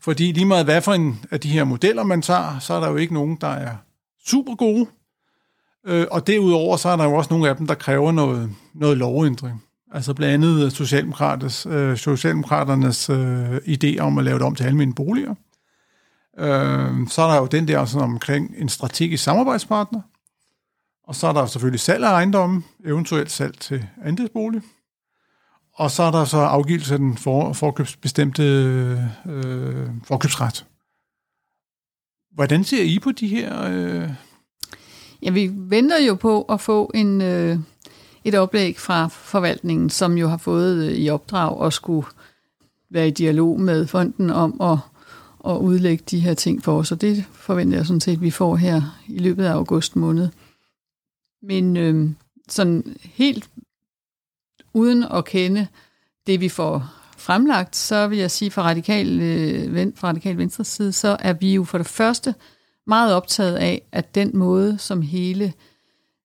Fordi 0.00 0.32
lige 0.32 0.44
meget 0.44 0.64
hvad 0.64 0.82
for 0.82 0.92
en 0.92 1.24
af 1.30 1.40
de 1.40 1.48
her 1.48 1.64
modeller, 1.64 2.02
man 2.02 2.22
tager, 2.22 2.58
så 2.58 2.74
er 2.74 2.80
der 2.80 2.88
jo 2.88 2.96
ikke 2.96 3.14
nogen, 3.14 3.38
der 3.40 3.48
er 3.48 3.76
super 4.26 4.54
gode. 4.54 4.86
Øh, 5.86 6.06
og 6.10 6.26
derudover, 6.26 6.76
så 6.76 6.88
er 6.88 6.96
der 6.96 7.04
jo 7.04 7.14
også 7.14 7.34
nogle 7.34 7.48
af 7.48 7.56
dem, 7.56 7.66
der 7.66 7.74
kræver 7.74 8.12
noget, 8.12 8.50
noget 8.74 8.98
lovændring. 8.98 9.65
Altså 9.92 10.14
blandt 10.14 10.34
andet 10.34 10.64
øh, 10.64 10.70
Socialdemokraternes, 10.70 11.66
øh, 11.66 11.96
Socialdemokraternes 11.96 13.10
øh, 13.10 13.56
idé 13.56 13.98
om 13.98 14.18
at 14.18 14.24
lave 14.24 14.38
det 14.38 14.46
om 14.46 14.54
til 14.54 14.64
almindelige 14.64 14.94
boliger. 14.94 15.34
Øh, 16.38 17.08
så 17.08 17.22
er 17.22 17.32
der 17.32 17.36
jo 17.36 17.46
den 17.46 17.68
der 17.68 17.84
sådan 17.84 18.08
omkring 18.08 18.54
en 18.58 18.68
strategisk 18.68 19.24
samarbejdspartner. 19.24 20.00
Og 21.04 21.14
så 21.14 21.26
er 21.26 21.32
der 21.32 21.46
selvfølgelig 21.46 21.80
salg 21.80 22.04
af 22.04 22.10
ejendommen, 22.10 22.64
eventuelt 22.84 23.30
salg 23.30 23.58
til 23.58 23.86
andelsbolig. 24.02 24.62
Og 25.74 25.90
så 25.90 26.02
er 26.02 26.10
der 26.10 26.24
så 26.24 26.38
afgivelse 26.38 26.94
af 26.94 26.98
den 26.98 27.16
for, 27.16 27.52
forkøbsbestemte 27.52 28.42
øh, 29.26 29.88
forkøbsret. 30.04 30.66
Hvordan 32.34 32.64
ser 32.64 32.82
I 32.82 32.98
på 32.98 33.12
de 33.12 33.28
her? 33.28 33.62
Øh? 33.62 34.10
Ja, 35.22 35.30
vi 35.30 35.50
venter 35.54 36.04
jo 36.06 36.14
på 36.14 36.42
at 36.42 36.60
få 36.60 36.90
en, 36.94 37.20
øh, 37.20 37.58
et 38.26 38.34
oplæg 38.34 38.78
fra 38.78 39.08
forvaltningen, 39.08 39.90
som 39.90 40.18
jo 40.18 40.28
har 40.28 40.36
fået 40.36 40.84
øh, 40.84 40.92
i 40.92 41.10
opdrag 41.10 41.66
at 41.66 41.72
skulle 41.72 42.06
være 42.90 43.08
i 43.08 43.10
dialog 43.10 43.60
med 43.60 43.86
fonden 43.86 44.30
om 44.30 44.60
at, 44.60 44.78
at 45.52 45.58
udlægge 45.58 46.04
de 46.10 46.20
her 46.20 46.34
ting 46.34 46.64
for 46.64 46.78
os. 46.78 46.92
Og 46.92 47.00
det 47.00 47.24
forventer 47.32 47.78
jeg 47.78 47.86
sådan 47.86 48.00
set, 48.00 48.12
at 48.12 48.22
vi 48.22 48.30
får 48.30 48.56
her 48.56 48.82
i 49.08 49.18
løbet 49.18 49.44
af 49.44 49.52
august 49.52 49.96
måned. 49.96 50.28
Men 51.42 51.76
øh, 51.76 52.10
sådan 52.48 52.96
helt 53.02 53.50
uden 54.74 55.02
at 55.02 55.24
kende 55.24 55.66
det, 56.26 56.40
vi 56.40 56.48
får 56.48 56.90
fremlagt, 57.16 57.76
så 57.76 58.08
vil 58.08 58.18
jeg 58.18 58.30
sige 58.30 58.50
fra 58.50 58.62
radikal, 58.62 59.20
øh, 59.20 59.92
fra 59.96 60.08
radikal 60.08 60.38
venstre 60.38 60.64
side, 60.64 60.92
så 60.92 61.16
er 61.20 61.32
vi 61.32 61.54
jo 61.54 61.64
for 61.64 61.78
det 61.78 61.86
første 61.86 62.34
meget 62.86 63.14
optaget 63.14 63.56
af, 63.56 63.82
at 63.92 64.14
den 64.14 64.30
måde, 64.36 64.78
som 64.78 65.02
hele 65.02 65.44
øh, 65.44 65.52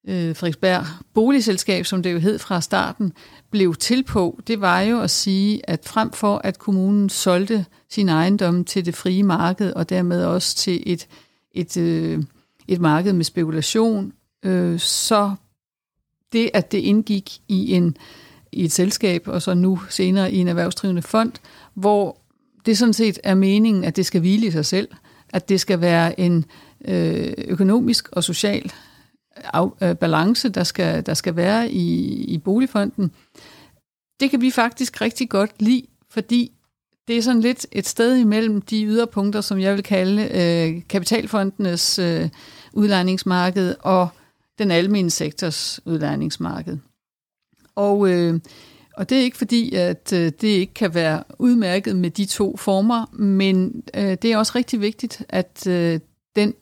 øh, 0.08 0.36
Frederiksberg 0.36 0.86
boligselskab, 1.14 1.86
som 1.86 2.04
det 2.04 2.14
jo 2.14 2.20
hed 2.20 2.40
fra 2.40 2.62
starten, 2.62 3.14
blev 3.52 3.76
til 3.76 4.04
på, 4.04 4.40
det 4.48 4.62
var 4.62 4.82
jo 4.82 5.02
at 5.02 5.10
sige, 5.10 5.70
at 5.70 5.82
frem 5.86 6.12
for 6.12 6.42
at 6.44 6.60
kommunen 6.60 7.10
solgte 7.10 7.66
sin 7.90 8.10
ejendom 8.10 8.66
til 8.66 8.86
det 8.86 8.96
frie 8.96 9.24
marked, 9.24 9.74
og 9.74 9.90
dermed 9.90 10.26
også 10.26 10.56
til 10.56 10.84
et, 10.86 11.08
et, 11.52 11.78
øh, 11.78 12.24
et 12.68 12.82
marked 12.82 13.14
med 13.14 13.26
spekulation, 13.26 14.14
øh, 14.44 14.80
så 14.80 15.36
det, 16.34 16.50
at 16.54 16.72
det 16.72 16.78
indgik 16.78 17.42
i 17.48 17.74
en 17.74 17.98
i 18.52 18.64
et 18.64 18.72
selskab, 18.72 19.28
og 19.28 19.42
så 19.42 19.54
nu 19.54 19.80
senere 19.90 20.32
i 20.32 20.38
en 20.38 20.48
erhvervsdrivende 20.48 21.02
fond, 21.02 21.32
hvor 21.74 22.18
det 22.66 22.78
sådan 22.78 22.94
set 22.94 23.20
er 23.24 23.36
meningen, 23.36 23.84
at 23.84 23.96
det 23.96 24.06
skal 24.06 24.22
hvile 24.22 24.48
i 24.48 24.52
sig 24.52 24.66
selv, 24.66 24.88
at 25.30 25.50
det 25.50 25.60
skal 25.60 25.82
være 25.82 26.20
en 26.20 26.46
øh, 26.86 27.34
økonomisk 27.48 28.10
og 28.12 28.24
social 28.24 28.72
af, 29.36 29.68
øh, 29.82 29.96
balance, 29.96 30.50
der 30.50 30.64
skal, 30.64 31.06
der 31.06 31.14
skal 31.14 31.36
være 31.36 31.72
i, 31.72 32.14
i 32.24 32.38
boligfonden. 32.38 33.12
Det 34.20 34.30
kan 34.32 34.42
vi 34.42 34.52
faktisk 34.52 35.02
rigtig 35.02 35.30
godt 35.30 35.62
lide, 35.62 35.84
fordi 36.10 36.52
det 37.08 37.18
er 37.18 37.22
sådan 37.22 37.42
lidt 37.42 37.68
et 37.72 37.88
sted 37.88 38.18
imellem 38.18 38.62
de 38.62 38.86
yderpunkter, 38.86 39.42
som 39.42 39.60
jeg 39.60 39.76
vil 39.76 39.84
kalde 39.84 40.22
øh, 40.24 40.82
kapitalfondenes 40.90 42.00
øh, 42.00 42.30
udlejningsmarked 42.74 43.76
og 43.80 44.08
den 44.60 44.72
almene 44.72 45.10
sektors 45.10 45.80
udlejningsmarked. 45.86 46.78
Og, 47.76 48.10
øh, 48.10 48.40
og 48.98 49.10
det 49.10 49.18
er 49.18 49.22
ikke 49.22 49.38
fordi, 49.38 49.76
at 49.76 50.14
øh, 50.14 50.32
det 50.42 50.48
ikke 50.48 50.74
kan 50.74 50.94
være 50.94 51.24
udmærket 51.40 51.96
med 51.96 52.10
de 52.10 52.26
to 52.26 52.58
former, 52.58 53.06
men 53.14 53.84
øh, 53.94 54.18
det 54.22 54.26
er 54.26 54.38
også 54.38 54.52
rigtig 54.56 54.82
vigtigt, 54.82 55.26
at 55.30 55.68
øh, 55.68 56.00
den 56.36 56.54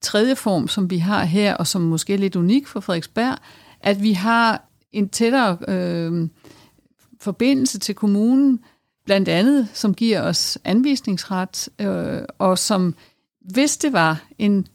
tredje 0.00 0.36
form, 0.36 0.68
som 0.68 0.90
vi 0.90 0.98
har 0.98 1.24
her, 1.24 1.54
og 1.54 1.66
som 1.66 1.82
måske 1.82 2.14
er 2.14 2.18
lidt 2.18 2.36
unik 2.36 2.66
for 2.66 2.80
Frederiksberg, 2.80 3.38
at 3.80 4.02
vi 4.02 4.12
har 4.12 4.68
en 4.92 5.08
tættere 5.08 5.58
øh, 5.68 6.28
forbindelse 7.20 7.78
til 7.78 7.94
kommunen, 7.94 8.60
blandt 9.04 9.28
andet, 9.28 9.68
som 9.72 9.94
giver 9.94 10.22
os 10.22 10.58
anvisningsret, 10.64 11.68
øh, 11.78 12.22
og 12.38 12.58
som, 12.58 12.94
hvis 13.40 13.76
det 13.76 13.92
var 13.92 14.24
en 14.38 14.66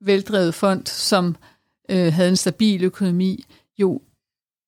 veldrevet 0.00 0.54
fond, 0.54 0.86
som 0.86 1.36
øh, 1.90 2.12
havde 2.12 2.28
en 2.28 2.36
stabil 2.36 2.84
økonomi, 2.84 3.44
jo 3.78 4.00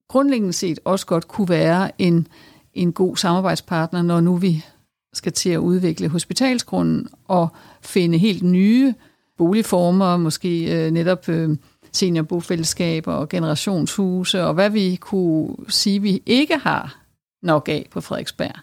grundlæggende 0.09 0.53
set 0.53 0.79
også 0.85 1.07
godt 1.07 1.29
kunne 1.29 1.49
være 1.49 1.91
en, 1.99 2.29
en 2.75 2.93
god 2.93 3.17
samarbejdspartner, 3.17 4.03
når 4.03 4.21
nu 4.21 4.37
vi 4.37 4.65
skal 5.13 5.33
til 5.33 5.51
at 5.51 5.59
udvikle 5.59 6.09
hospitalsgrunden 6.09 7.09
og 7.25 7.49
finde 7.83 8.19
helt 8.19 8.43
nye 8.43 8.95
boligformer, 9.39 10.17
måske 10.17 10.85
øh, 10.87 10.91
netop 10.91 11.29
øh, 11.29 11.57
seniorbofællesskaber 11.93 13.13
og 13.13 13.29
generationshuse, 13.29 14.43
og 14.43 14.55
hvad 14.55 14.71
vi 14.71 14.97
kunne 15.01 15.57
sige, 15.69 16.03
vi 16.03 16.23
ikke 16.27 16.57
har 16.57 17.03
nok 17.43 17.69
af 17.69 17.89
på 17.91 18.01
Frederiksberg. 18.01 18.55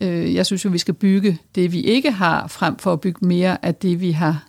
Øh, 0.00 0.34
jeg 0.34 0.46
synes 0.46 0.64
jo, 0.64 0.70
vi 0.70 0.78
skal 0.78 0.94
bygge 0.94 1.38
det, 1.54 1.72
vi 1.72 1.80
ikke 1.80 2.10
har, 2.10 2.46
frem 2.46 2.76
for 2.76 2.92
at 2.92 3.00
bygge 3.00 3.26
mere 3.26 3.64
af 3.64 3.74
det, 3.74 4.00
vi 4.00 4.10
har 4.10 4.48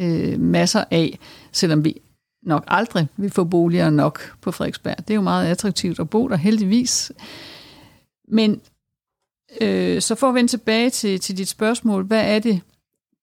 øh, 0.00 0.40
masser 0.40 0.84
af, 0.90 1.18
selvom 1.52 1.84
vi 1.84 2.00
nok 2.42 2.64
aldrig 2.68 3.06
vil 3.16 3.30
få 3.30 3.44
boliger 3.44 3.90
nok 3.90 4.36
på 4.40 4.50
Frederiksberg. 4.50 4.98
Det 4.98 5.10
er 5.10 5.14
jo 5.14 5.20
meget 5.20 5.46
attraktivt 5.46 6.00
at 6.00 6.10
bo 6.10 6.28
der, 6.28 6.36
heldigvis. 6.36 7.12
Men 8.28 8.60
øh, 9.60 10.00
så 10.00 10.14
for 10.14 10.28
at 10.28 10.34
vende 10.34 10.50
tilbage 10.50 10.90
til, 10.90 11.20
til 11.20 11.38
dit 11.38 11.48
spørgsmål, 11.48 12.04
hvad 12.04 12.34
er 12.34 12.38
det, 12.38 12.60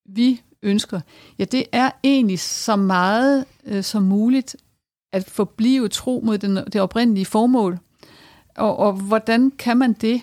vi 0.06 0.42
ønsker? 0.64 1.02
Ja, 1.40 1.44
det 1.44 1.66
er 1.72 1.92
egentlig 2.04 2.40
så 2.40 2.76
meget 2.76 3.46
øh, 3.66 3.84
som 3.84 4.04
muligt 4.04 4.56
at 5.14 5.30
forblive 5.30 5.88
tro 5.88 6.22
mod 6.24 6.38
den, 6.38 6.56
det 6.56 6.82
oprindelige 6.82 7.26
formål. 7.26 7.80
Og, 8.56 8.78
og 8.78 8.94
hvordan 8.94 9.52
kan 9.52 9.78
man 9.78 9.94
det? 9.94 10.22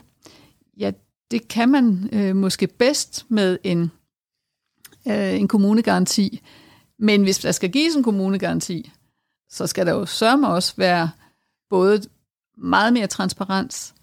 Ja, 0.79 0.92
det 1.31 1.49
kan 1.49 1.68
man 1.68 2.09
øh, 2.12 2.37
måske 2.37 2.66
bedst 2.66 3.27
med 3.29 3.59
en, 3.64 3.90
øh, 5.09 5.40
en 5.40 5.49
kommunegaranti, 5.49 6.42
men 6.99 7.22
hvis 7.22 7.38
der 7.38 7.53
skal 7.53 7.70
gives 7.70 7.94
en 7.94 8.03
kommunegaranti, 8.03 8.92
så 9.51 9.66
skal 9.66 9.87
der 9.87 9.92
jo 9.92 10.07
sørme 10.07 10.49
også 10.49 10.75
være 10.77 11.11
både 11.70 12.03
meget 12.57 12.92
mere 12.92 13.07
transparens, 13.07 13.94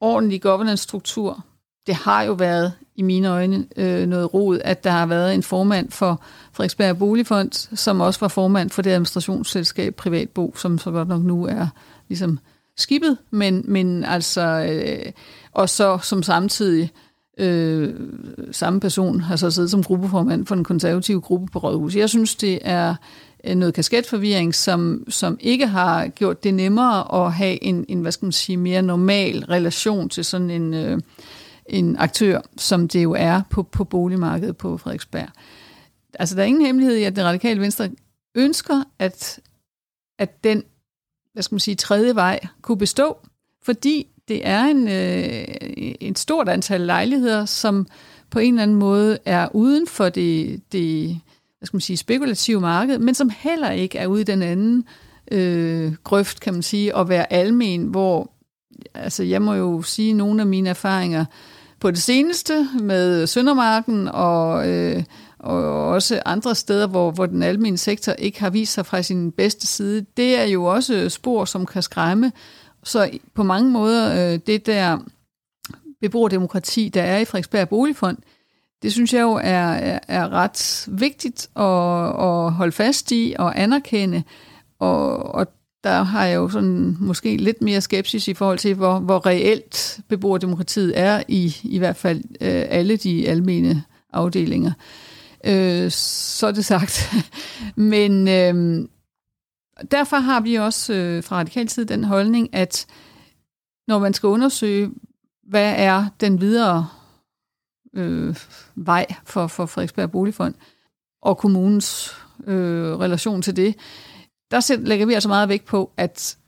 ordentlig 0.00 0.42
governance-struktur. 0.42 1.44
Det 1.86 1.94
har 1.94 2.22
jo 2.22 2.32
været, 2.32 2.72
i 2.96 3.02
mine 3.02 3.28
øjne, 3.28 3.66
øh, 3.76 4.06
noget 4.06 4.34
rod, 4.34 4.58
at 4.64 4.84
der 4.84 4.90
har 4.90 5.06
været 5.06 5.34
en 5.34 5.42
formand 5.42 5.90
for 5.90 6.22
Frederiksberg 6.52 6.98
Boligfond, 6.98 7.76
som 7.76 8.00
også 8.00 8.20
var 8.20 8.28
formand 8.28 8.70
for 8.70 8.82
det 8.82 8.90
administrationsselskab 8.90 9.94
Privatbo, 9.94 10.54
som 10.56 10.78
så 10.78 10.90
godt 10.90 11.08
nok 11.08 11.22
nu 11.22 11.46
er 11.46 11.66
ligesom 12.08 12.38
skibet, 12.76 13.18
men, 13.30 13.64
men 13.64 14.04
altså, 14.04 14.42
øh, 14.70 15.12
og 15.52 15.68
så 15.68 15.98
som 16.02 16.22
samtidig 16.22 16.90
øh, 17.38 17.94
samme 18.52 18.80
person 18.80 19.20
har 19.20 19.36
så 19.36 19.50
siddet 19.50 19.70
som 19.70 19.82
gruppeformand 19.82 20.46
for 20.46 20.54
den 20.54 20.64
konservative 20.64 21.20
gruppe 21.20 21.46
på 21.52 21.58
Rådhus. 21.58 21.96
Jeg 21.96 22.08
synes, 22.08 22.34
det 22.34 22.58
er 22.62 22.94
øh, 23.44 23.54
noget 23.54 23.74
kasketforvirring, 23.74 24.54
som, 24.54 25.04
som 25.08 25.38
ikke 25.40 25.66
har 25.66 26.08
gjort 26.08 26.44
det 26.44 26.54
nemmere 26.54 27.26
at 27.26 27.32
have 27.32 27.64
en, 27.64 27.84
en 27.88 28.00
hvad 28.00 28.12
skal 28.12 28.26
man 28.26 28.32
sige, 28.32 28.56
mere 28.56 28.82
normal 28.82 29.44
relation 29.44 30.08
til 30.08 30.24
sådan 30.24 30.50
en, 30.50 30.74
øh, 30.74 31.00
en 31.68 31.96
aktør, 31.96 32.40
som 32.56 32.88
det 32.88 33.02
jo 33.02 33.12
er 33.12 33.42
på, 33.50 33.62
på 33.62 33.84
boligmarkedet 33.84 34.56
på 34.56 34.76
Frederiksberg. 34.76 35.28
Altså, 36.18 36.36
der 36.36 36.42
er 36.42 36.46
ingen 36.46 36.66
hemmelighed 36.66 36.96
i, 36.96 37.02
at 37.02 37.16
det 37.16 37.24
radikale 37.24 37.60
venstre 37.60 37.90
ønsker, 38.34 38.84
at, 38.98 39.40
at 40.18 40.44
den 40.44 40.62
hvad 41.36 41.42
skal 41.42 41.54
man 41.54 41.60
sige, 41.60 41.74
tredje 41.74 42.14
vej 42.14 42.40
kunne 42.62 42.78
bestå, 42.78 43.16
fordi 43.62 44.06
det 44.28 44.46
er 44.46 44.64
en, 44.64 44.88
øh, 44.88 45.94
et 46.00 46.18
stort 46.18 46.48
antal 46.48 46.80
lejligheder, 46.80 47.44
som 47.44 47.86
på 48.30 48.38
en 48.38 48.54
eller 48.54 48.62
anden 48.62 48.76
måde 48.76 49.18
er 49.24 49.48
uden 49.54 49.86
for 49.86 50.08
det, 50.08 50.62
det 50.72 51.20
hvad 51.58 51.66
skal 51.66 51.76
man 51.76 51.80
sige, 51.80 51.96
spekulative 51.96 52.60
marked, 52.60 52.98
men 52.98 53.14
som 53.14 53.30
heller 53.36 53.70
ikke 53.70 53.98
er 53.98 54.06
ude 54.06 54.20
i 54.20 54.24
den 54.24 54.42
anden 54.42 54.84
øh, 55.32 55.92
grøft, 56.04 56.40
kan 56.40 56.52
man 56.52 56.62
sige, 56.62 56.96
at 56.96 57.08
være 57.08 57.32
almen, 57.32 57.86
hvor, 57.86 58.30
altså 58.94 59.22
jeg 59.22 59.42
må 59.42 59.54
jo 59.54 59.82
sige, 59.82 60.12
nogle 60.12 60.40
af 60.40 60.46
mine 60.46 60.70
erfaringer 60.70 61.24
på 61.86 61.90
det 61.90 62.02
seneste 62.02 62.68
med 62.80 63.26
Søndermarken 63.26 64.08
og, 64.08 64.68
øh, 64.68 65.02
og 65.38 65.88
også 65.88 66.22
andre 66.24 66.54
steder, 66.54 66.86
hvor, 66.86 67.10
hvor 67.10 67.26
den 67.26 67.42
almindelige 67.42 67.78
sektor 67.78 68.12
ikke 68.12 68.40
har 68.40 68.50
vist 68.50 68.72
sig 68.72 68.86
fra 68.86 69.02
sin 69.02 69.32
bedste 69.32 69.66
side, 69.66 70.06
det 70.16 70.40
er 70.40 70.44
jo 70.44 70.64
også 70.64 71.08
spor, 71.08 71.44
som 71.44 71.66
kan 71.66 71.82
skræmme. 71.82 72.32
Så 72.84 73.10
på 73.34 73.42
mange 73.42 73.70
måder, 73.70 74.32
øh, 74.32 74.40
det 74.46 74.66
der 74.66 74.98
beboerdemokrati, 76.00 76.88
der 76.88 77.02
er 77.02 77.18
i 77.18 77.24
Frederiksberg 77.24 77.68
Boligfond, 77.68 78.18
det 78.82 78.92
synes 78.92 79.14
jeg 79.14 79.22
jo 79.22 79.32
er, 79.32 79.68
er, 79.72 79.98
er 80.08 80.32
ret 80.32 80.88
vigtigt 80.88 81.48
at, 81.56 81.64
at 82.26 82.52
holde 82.52 82.72
fast 82.72 83.12
i 83.12 83.34
og 83.38 83.60
anerkende. 83.60 84.22
Og, 84.78 85.34
og 85.34 85.46
der 85.86 86.02
har 86.02 86.24
jeg 86.24 86.36
jo 86.36 86.48
sådan 86.48 86.96
måske 87.00 87.36
lidt 87.36 87.62
mere 87.62 87.80
skepsis 87.80 88.28
i 88.28 88.34
forhold 88.34 88.58
til, 88.58 88.74
hvor, 88.74 88.98
hvor 88.98 89.26
reelt 89.26 90.00
beboerdemokratiet 90.08 90.98
er 90.98 91.22
i 91.28 91.56
i 91.62 91.78
hvert 91.78 91.96
fald 91.96 92.18
øh, 92.40 92.64
alle 92.68 92.96
de 92.96 93.28
almene 93.28 93.84
afdelinger. 94.12 94.72
Øh, 95.44 95.90
så 95.90 96.46
er 96.46 96.52
det 96.52 96.64
sagt. 96.64 97.14
Men 97.92 98.28
øh, 98.28 98.88
derfor 99.90 100.16
har 100.16 100.40
vi 100.40 100.54
også 100.54 100.92
øh, 100.92 101.22
fra 101.22 101.36
radikal 101.36 101.68
side 101.68 101.86
den 101.86 102.04
holdning, 102.04 102.54
at 102.54 102.86
når 103.88 103.98
man 103.98 104.14
skal 104.14 104.26
undersøge, 104.26 104.90
hvad 105.48 105.74
er 105.76 106.06
den 106.20 106.40
videre 106.40 106.88
øh, 107.96 108.36
vej 108.74 109.06
for, 109.24 109.46
for 109.46 109.66
Frederiksberg 109.66 110.10
Boligfond 110.10 110.54
og 111.22 111.38
kommunens 111.38 112.16
øh, 112.46 112.98
relation 112.98 113.42
til 113.42 113.56
det, 113.56 113.74
der 114.50 114.76
lægger 114.76 115.06
vi 115.06 115.14
altså 115.14 115.28
meget 115.28 115.48
vægt 115.48 115.64
på, 115.64 115.92
at 115.96 116.38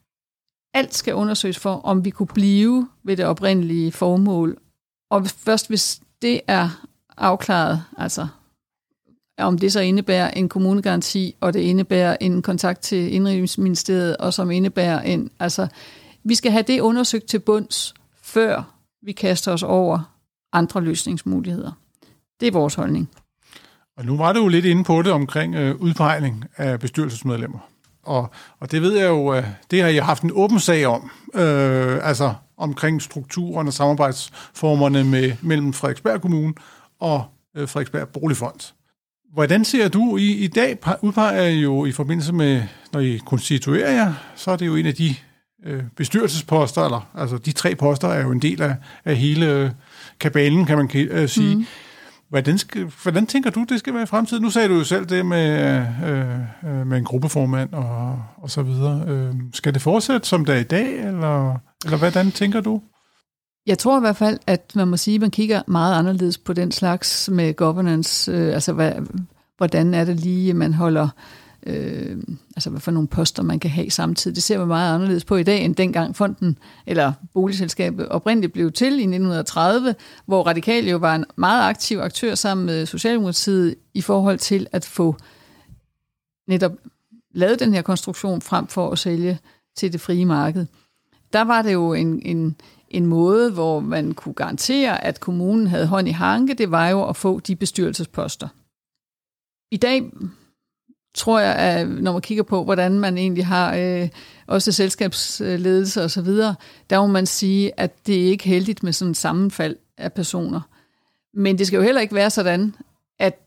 alt 0.75 0.95
skal 0.95 1.15
undersøges 1.15 1.59
for, 1.59 1.75
om 1.75 2.05
vi 2.05 2.11
kunne 2.11 2.27
blive 2.27 2.89
ved 3.03 3.17
det 3.17 3.25
oprindelige 3.25 3.93
formål. 3.93 4.59
Og 5.11 5.27
først 5.27 5.69
hvis 5.69 6.01
det 6.23 6.41
er 6.47 6.87
afklaret, 7.17 7.85
altså 7.97 8.27
om 9.39 9.59
det 9.59 9.73
så 9.73 9.81
indebærer 9.81 10.31
en 10.31 10.49
kommunegaranti, 10.49 11.37
og 11.41 11.53
det 11.53 11.61
indebærer 11.61 12.17
en 12.21 12.43
kontakt 12.43 12.81
til 12.81 13.15
Indrigsministeriet, 13.15 14.17
og 14.17 14.35
som 14.35 14.51
indebærer 14.51 15.03
en, 15.03 15.31
altså, 15.41 15.67
vi 16.25 16.35
skal 16.35 16.53
have 16.53 16.65
det 16.67 16.81
undersøgt 16.81 17.27
til 17.27 17.39
bunds, 17.39 17.95
før 18.23 18.63
vi 19.03 19.13
kaster 19.13 19.53
os 19.53 19.63
over 19.63 20.15
andre 20.53 20.81
løsningsmuligheder. 20.81 21.73
Det 22.41 22.49
er 22.49 22.53
vores 22.53 22.75
holdning. 22.75 23.11
Og 23.97 24.05
nu 24.05 24.17
var 24.17 24.33
du 24.33 24.41
jo 24.41 24.49
lidt 24.49 24.65
inde 24.65 24.85
på 24.85 25.03
det 25.03 25.13
omkring 25.13 25.55
øh, 25.55 25.77
udpegning 25.77 26.45
af 26.57 26.81
bestyrelsesmedlemmer. 26.81 27.59
Og, 28.03 28.31
og 28.61 28.73
det 28.73 28.83
ved 28.83 28.93
jeg 28.99 29.09
jo, 29.09 29.35
øh, 29.35 29.45
det 29.71 29.83
har 29.83 29.89
jeg 29.89 30.05
haft 30.05 30.23
en 30.23 30.31
åben 30.35 30.61
sag 30.61 30.87
om, 30.87 31.11
øh, 31.35 32.09
altså 32.09 32.35
omkring 32.57 33.03
strukturen 33.03 33.67
og 33.67 33.73
samarbejdsformerne 33.73 35.05
med, 35.05 35.33
mellem 35.43 35.73
Frederiksberg 35.73 36.21
Kommune 36.21 36.55
og 37.01 37.25
øh, 37.57 37.69
Frederiksberg 37.69 38.09
Boligfond. 38.09 38.73
Hvordan 39.33 39.65
ser 39.65 39.89
du, 39.89 40.17
i, 40.17 40.33
i 40.33 40.47
dag 40.47 40.79
udpeger 41.03 41.47
I 41.47 41.61
jo 41.61 41.85
i 41.85 41.93
forbindelse 41.93 42.33
med, 42.33 42.63
når 42.93 43.01
I 43.01 43.21
konstituerer 43.27 43.93
jer, 43.93 44.15
så 44.37 44.51
er 44.51 44.57
det 44.57 44.67
jo 44.67 44.77
en 44.77 44.87
af 44.87 44.95
de 44.95 45.15
øh, 45.65 45.83
bestyrelsesposter, 45.97 46.85
eller 46.85 47.11
altså 47.15 47.39
de 47.39 47.53
tre 47.53 47.75
poster 47.75 48.09
er 48.09 48.23
jo 48.23 48.31
en 48.31 48.43
del 48.43 48.63
af, 48.63 48.77
af 49.05 49.17
hele 49.17 49.53
øh, 49.53 49.71
kabalen, 50.21 50.67
kan 50.67 50.79
man 50.79 50.91
øh, 50.95 51.29
sige. 51.29 51.57
Mm. 51.57 51.67
Hvordan, 52.29 52.59
skal, 52.59 52.93
hvordan 53.03 53.27
tænker 53.27 53.51
du, 53.51 53.65
det 53.65 53.79
skal 53.79 53.95
være 53.95 54.03
i 54.03 54.07
fremtiden? 54.07 54.43
Nu 54.43 54.51
sagde 54.51 54.69
du 54.69 54.75
jo 54.75 54.85
selv 54.85 55.07
det 55.07 55.27
med, 55.27 55.79
øh, 56.05 56.41
øh, 56.71 56.87
med 56.87 56.99
en 56.99 57.05
gruppeformand 57.05 57.73
og, 57.73 58.23
og 58.37 58.51
så 58.51 58.63
videre. 58.63 59.05
Øh, 59.07 59.35
skal 59.55 59.75
det 59.75 59.83
fortsætte 59.83 60.29
som 60.29 60.45
det 60.45 60.55
er 60.55 60.59
i 60.59 60.63
dag, 60.63 60.99
eller, 60.99 61.57
eller 61.85 61.99
hvordan 61.99 62.31
tænker 62.33 62.61
du? 62.61 62.83
Jeg 63.67 63.79
tror 63.79 63.99
i 63.99 64.01
hvert 64.01 64.17
fald, 64.17 64.39
at 64.47 64.73
man 64.75 64.89
må 64.89 64.97
sige, 64.97 65.15
at 65.15 65.21
man 65.21 65.31
kigger 65.31 65.63
meget 65.67 65.99
anderledes 65.99 66.39
på 66.39 66.53
den 66.53 66.73
slags 66.73 67.29
med 67.33 67.55
governance. 67.55 68.33
Øh, 68.33 68.55
altså, 68.55 68.73
hvad, 68.73 68.93
hvordan 69.57 69.95
er 69.95 70.05
det 70.05 70.17
lige, 70.17 70.55
man 70.55 70.75
holder 70.75 71.09
øh, 71.69 72.17
altså 72.57 72.71
hvad 72.71 72.81
for 72.81 72.91
nogle 72.91 73.09
poster 73.09 73.43
man 73.43 73.59
kan 73.59 73.71
have 73.71 73.91
samtidig. 73.91 74.35
Det 74.35 74.43
ser 74.43 74.59
man 74.59 74.69
meget 74.69 74.95
anderledes 74.95 75.25
på 75.25 75.37
i 75.37 75.43
dag, 75.43 75.65
end 75.65 75.77
dengang 75.77 76.17
fonden 76.17 76.59
eller 76.87 77.13
boligselskabet 77.35 78.09
oprindeligt 78.09 78.53
blev 78.53 78.73
til 78.73 78.93
i 78.93 79.03
1930, 79.03 79.95
hvor 80.27 80.43
Radikal 80.43 80.89
jo 80.89 80.97
var 80.97 81.15
en 81.15 81.25
meget 81.37 81.69
aktiv 81.69 81.99
aktør 81.99 82.35
sammen 82.35 82.67
med 82.67 82.87
Socialdemokratiet 82.87 83.75
i 83.95 84.01
forhold 84.01 84.39
til 84.39 84.67
at 84.73 84.85
få 84.85 85.17
netop 86.49 86.73
lavet 87.35 87.61
den 87.61 87.75
her 87.75 87.83
konstruktion 87.83 88.41
frem 88.41 88.67
for 88.67 88.91
at 88.91 88.99
sælge 88.99 89.39
til 89.77 89.93
det 89.93 90.01
frie 90.01 90.25
marked. 90.25 90.67
Der 91.33 91.43
var 91.43 91.63
det 91.63 91.73
jo 91.73 91.93
en, 91.93 92.23
en, 92.23 92.57
en 92.89 93.07
måde, 93.07 93.53
hvor 93.53 93.81
man 93.81 94.15
kunne 94.15 94.35
garantere, 94.35 95.05
at 95.05 95.21
kommunen 95.21 95.67
havde 95.67 95.87
hånd 95.87 96.09
i 96.09 96.11
hanke, 96.11 96.55
det 96.55 96.71
var 96.71 96.89
jo 96.89 97.09
at 97.09 97.17
få 97.17 97.41
de 97.41 97.57
bestyrelsesposter. 97.57 98.49
I 99.71 99.77
dag 99.77 100.11
tror 101.19 101.41
jeg, 101.41 101.55
at 101.55 101.89
når 101.89 102.13
man 102.13 102.21
kigger 102.21 102.45
på, 102.45 102.65
hvordan 102.65 102.99
man 102.99 103.19
egentlig 103.19 103.47
har 103.47 103.75
øh, 103.77 104.09
også 104.47 104.73
selskabsledelse 104.73 106.05
og 106.05 106.11
så 106.11 106.23
videre, 106.23 106.55
der 106.91 107.01
må 107.01 107.07
man 107.07 107.27
sige, 107.27 107.81
at 107.81 108.07
det 108.07 108.23
er 108.23 108.27
ikke 108.27 108.45
heldigt 108.45 108.83
med 108.83 108.93
sådan 108.93 109.11
et 109.11 109.17
sammenfald 109.17 109.77
af 109.99 110.13
personer. 110.13 110.61
Men 111.35 111.59
det 111.59 111.67
skal 111.67 111.77
jo 111.77 111.83
heller 111.83 112.01
ikke 112.01 112.15
være 112.15 112.31
sådan, 112.31 112.75
at 113.19 113.39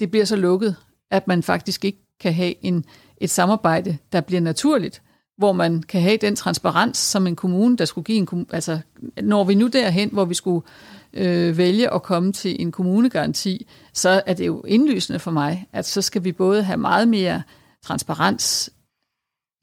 det 0.00 0.10
bliver 0.10 0.24
så 0.24 0.36
lukket, 0.36 0.76
at 1.10 1.28
man 1.28 1.42
faktisk 1.42 1.84
ikke 1.84 1.98
kan 2.20 2.34
have 2.34 2.54
en, 2.64 2.84
et 3.16 3.30
samarbejde, 3.30 3.98
der 4.12 4.20
bliver 4.20 4.40
naturligt, 4.40 5.02
hvor 5.38 5.52
man 5.52 5.82
kan 5.82 6.00
have 6.00 6.16
den 6.16 6.36
transparens, 6.36 6.98
som 6.98 7.26
en 7.26 7.36
kommune, 7.36 7.76
der 7.76 7.84
skulle 7.84 8.04
give 8.04 8.18
en 8.18 8.26
kommune, 8.26 8.46
altså 8.52 8.78
når 9.22 9.44
vi 9.44 9.54
nu 9.54 9.66
derhen, 9.66 10.08
hvor 10.12 10.24
vi 10.24 10.34
skulle 10.34 10.66
øh, 11.14 11.58
vælge 11.58 11.94
at 11.94 12.02
komme 12.02 12.32
til 12.32 12.62
en 12.62 12.72
kommunegaranti, 12.72 13.66
så 13.92 14.22
er 14.26 14.34
det 14.34 14.46
jo 14.46 14.62
indlysende 14.62 15.18
for 15.18 15.30
mig, 15.30 15.66
at 15.72 15.86
så 15.86 16.02
skal 16.02 16.24
vi 16.24 16.32
både 16.32 16.62
have 16.62 16.76
meget 16.76 17.08
mere 17.08 17.42
transparens, 17.82 18.70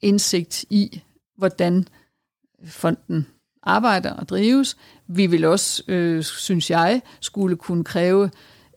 indsigt 0.02 0.64
i, 0.70 1.02
hvordan 1.36 1.86
fonden 2.64 3.26
arbejder 3.62 4.12
og 4.12 4.28
drives. 4.28 4.76
Vi 5.06 5.26
vil 5.26 5.44
også, 5.44 5.82
øh, 5.88 6.22
synes 6.22 6.70
jeg, 6.70 7.02
skulle 7.20 7.56
kunne 7.56 7.84
kræve 7.84 8.30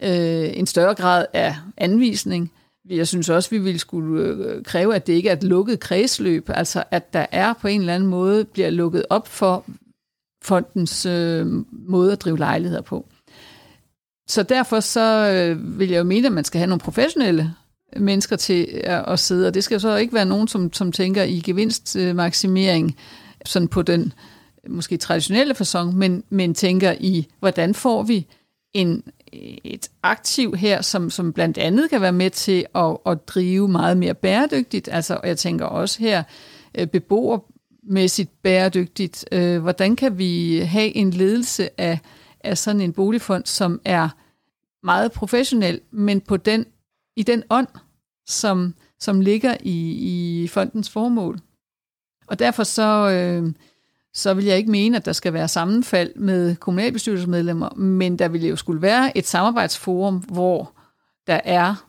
øh, 0.04 0.58
en 0.58 0.68
større 0.68 0.96
grad 0.96 1.26
af 1.34 1.56
anvisning. 1.78 2.52
Jeg 2.90 3.08
synes 3.08 3.30
også, 3.30 3.50
vi 3.50 3.58
ville 3.58 3.80
skulle 3.80 4.24
øh, 4.24 4.64
kræve, 4.64 4.96
at 4.96 5.08
det 5.08 5.14
ikke 5.14 5.30
er 5.30 5.34
et 5.34 5.44
lukket 5.44 5.80
kredsløb, 5.80 6.50
altså 6.50 6.84
at 6.92 7.14
der 7.14 7.26
er 7.32 7.54
på 7.54 7.68
en 7.68 7.80
eller 7.80 7.96
anden 7.96 8.10
måde 8.10 8.46
bliver 8.46 8.70
lukket 8.70 9.06
op 9.10 9.28
for, 9.28 9.66
fondens 10.44 11.06
øh, 11.06 11.48
måde 11.72 12.12
at 12.12 12.22
drive 12.22 12.38
lejligheder 12.38 12.82
på. 12.82 13.06
Så 14.28 14.44
derfor 14.44 14.80
så 14.80 15.32
øh, 15.32 15.80
vil 15.80 15.90
jeg 15.90 16.00
jo 16.00 16.04
mene, 16.04 16.28
at 16.28 16.34
man 16.34 16.44
skal 16.44 16.60
have 16.60 16.68
nogle 16.68 16.80
professionelle 16.80 17.54
mennesker 17.98 18.36
til 18.36 18.68
at, 18.84 19.04
at 19.08 19.20
sidde, 19.20 19.48
og 19.48 19.54
det 19.54 19.64
skal 19.64 19.80
så 19.80 19.96
ikke 19.96 20.14
være 20.14 20.26
nogen, 20.26 20.48
som, 20.48 20.74
som 20.74 20.92
tænker 20.92 21.24
i 21.24 21.40
gevinstmaksimering, 21.40 22.88
øh, 22.88 22.94
sådan 23.46 23.68
på 23.68 23.82
den 23.82 24.14
måske 24.70 24.98
traditionelle 24.98 25.56
fasong, 25.56 25.98
men, 25.98 26.24
men 26.30 26.54
tænker 26.54 26.94
i, 27.00 27.28
hvordan 27.40 27.74
får 27.74 28.04
vi 28.04 28.28
en, 28.74 29.04
et 29.64 29.90
aktiv 30.04 30.56
her, 30.56 30.82
som, 30.82 31.10
som 31.10 31.34
blandt 31.34 31.58
andet 31.58 31.90
kan 31.90 32.02
være 32.02 32.12
med 32.12 32.30
til 32.30 32.66
at, 32.76 32.98
at 33.06 33.28
drive 33.28 33.68
meget 33.68 33.98
mere 33.98 34.14
bæredygtigt. 34.14 34.90
Altså, 34.92 35.16
og 35.16 35.28
jeg 35.28 35.38
tænker 35.38 35.66
også 35.66 36.00
her, 36.00 36.24
øh, 36.76 36.88
beboer 36.88 37.40
miljømæssigt 37.84 38.42
bæredygtigt. 38.42 39.26
Øh, 39.32 39.62
hvordan 39.62 39.96
kan 39.96 40.18
vi 40.18 40.60
have 40.60 40.96
en 40.96 41.10
ledelse 41.10 41.82
af, 41.82 42.00
af 42.40 42.58
sådan 42.58 42.82
en 42.82 42.94
boligfond, 42.94 43.46
som 43.46 43.82
er 43.86 44.10
meget 44.84 45.12
professionel, 45.12 45.82
men 45.92 46.22
på 46.22 46.38
den, 46.38 46.66
i 47.16 47.24
den 47.24 47.44
ånd, 47.50 47.68
som, 48.28 48.76
som 49.00 49.22
ligger 49.22 49.58
i, 49.62 49.92
i 50.44 50.48
fondens 50.48 50.90
formål. 50.90 51.40
Og 52.28 52.40
derfor 52.40 52.64
så, 52.64 53.10
øh, 53.10 53.54
så 54.14 54.34
vil 54.34 54.46
jeg 54.46 54.58
ikke 54.58 54.72
mene, 54.72 54.98
at 54.98 55.06
der 55.06 55.14
skal 55.14 55.34
være 55.34 55.48
sammenfald 55.48 56.16
med 56.16 56.56
kommunalbestyrelsesmedlemmer, 56.56 57.70
men 57.76 58.20
der 58.20 58.28
vil 58.28 58.46
jo 58.46 58.56
skulle 58.56 58.82
være 58.82 59.18
et 59.18 59.28
samarbejdsforum, 59.28 60.18
hvor 60.18 60.72
der 61.28 61.40
er 61.44 61.88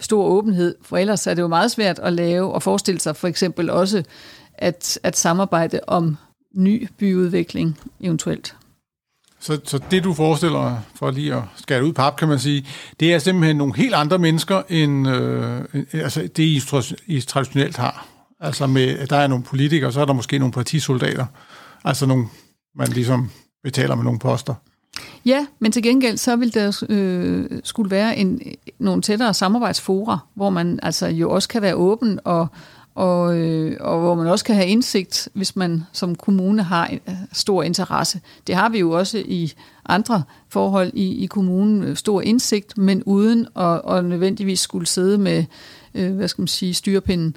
stor 0.00 0.24
åbenhed, 0.24 0.74
for 0.82 0.96
ellers 0.96 1.26
er 1.26 1.34
det 1.34 1.42
jo 1.42 1.48
meget 1.48 1.70
svært 1.70 1.98
at 1.98 2.12
lave 2.12 2.52
og 2.52 2.62
forestille 2.62 3.00
sig 3.00 3.16
for 3.16 3.28
eksempel 3.28 3.70
også 3.70 4.02
at, 4.54 4.98
at 5.02 5.16
samarbejde 5.16 5.80
om 5.86 6.16
ny 6.54 6.88
byudvikling 6.98 7.78
eventuelt. 8.00 8.56
Så, 9.40 9.60
så 9.64 9.80
det, 9.90 10.04
du 10.04 10.14
forestiller 10.14 10.76
for 10.94 11.10
lige 11.10 11.34
at 11.34 11.42
skære 11.56 11.84
ud 11.84 11.92
pap, 11.92 12.16
kan 12.16 12.28
man 12.28 12.38
sige, 12.38 12.66
det 13.00 13.14
er 13.14 13.18
simpelthen 13.18 13.56
nogle 13.56 13.76
helt 13.76 13.94
andre 13.94 14.18
mennesker, 14.18 14.62
end 14.68 15.08
øh, 15.08 15.64
altså 15.92 16.28
det, 16.36 16.38
I, 16.38 16.62
I 17.06 17.20
traditionelt 17.20 17.76
har. 17.76 18.06
Altså 18.40 18.66
med, 18.66 19.06
der 19.06 19.16
er 19.16 19.26
nogle 19.26 19.44
politikere, 19.44 19.92
så 19.92 20.00
er 20.00 20.04
der 20.04 20.12
måske 20.12 20.38
nogle 20.38 20.52
partisoldater. 20.52 21.26
Altså 21.84 22.06
nogle, 22.06 22.26
man 22.76 22.88
ligesom 22.88 23.30
betaler 23.62 23.94
med 23.94 24.04
nogle 24.04 24.18
poster. 24.18 24.54
Ja, 25.26 25.46
men 25.58 25.72
til 25.72 25.82
gengæld 25.82 26.16
så 26.16 26.36
vil 26.36 26.54
der 26.54 26.84
øh, 26.88 27.46
skulle 27.64 27.90
være 27.90 28.16
en, 28.16 28.40
nogle 28.78 29.02
tættere 29.02 29.34
samarbejdsfora, 29.34 30.18
hvor 30.34 30.50
man 30.50 30.78
altså 30.82 31.06
jo 31.06 31.30
også 31.30 31.48
kan 31.48 31.62
være 31.62 31.74
åben 31.74 32.20
og, 32.24 32.46
og, 32.94 33.38
øh, 33.38 33.76
og 33.80 34.00
hvor 34.00 34.14
man 34.14 34.26
også 34.26 34.44
kan 34.44 34.54
have 34.54 34.68
indsigt, 34.68 35.28
hvis 35.32 35.56
man 35.56 35.82
som 35.92 36.14
kommune 36.14 36.62
har 36.62 36.86
en, 36.86 37.00
stor 37.32 37.62
interesse. 37.62 38.20
Det 38.46 38.54
har 38.54 38.68
vi 38.68 38.78
jo 38.78 38.90
også 38.90 39.18
i 39.18 39.52
andre 39.86 40.22
forhold 40.48 40.90
i, 40.94 41.22
i 41.22 41.26
kommunen, 41.26 41.82
øh, 41.82 41.96
stor 41.96 42.20
indsigt, 42.20 42.78
men 42.78 43.02
uden 43.02 43.46
at, 43.56 43.80
at 43.88 44.04
nødvendigvis 44.04 44.60
skulle 44.60 44.86
sidde 44.86 45.18
med, 45.18 45.44
øh, 45.94 46.14
hvad 46.14 46.28
skal 46.28 46.42
man 46.42 46.48
sige, 46.48 46.74
styrepinden. 46.74 47.36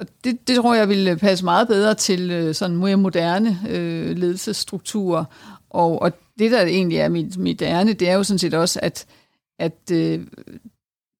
Og 0.00 0.06
det, 0.24 0.48
det 0.48 0.56
tror 0.56 0.74
jeg 0.74 0.88
ville 0.88 1.16
passe 1.16 1.44
meget 1.44 1.68
bedre 1.68 1.94
til 1.94 2.30
øh, 2.30 2.54
sådan 2.54 2.76
mere 2.76 2.96
moderne 2.96 3.58
øh, 3.68 4.16
ledelsesstrukturer. 4.16 5.24
Og, 5.70 6.02
og 6.02 6.12
det, 6.40 6.50
der 6.50 6.62
egentlig 6.62 6.98
er 6.98 7.08
mit, 7.08 7.38
mit 7.38 7.62
ærne, 7.62 7.92
det 7.92 8.08
er 8.08 8.14
jo 8.14 8.22
sådan 8.22 8.38
set 8.38 8.54
også, 8.54 8.80
at, 8.82 9.06
at 9.58 9.90
øh, 9.92 10.26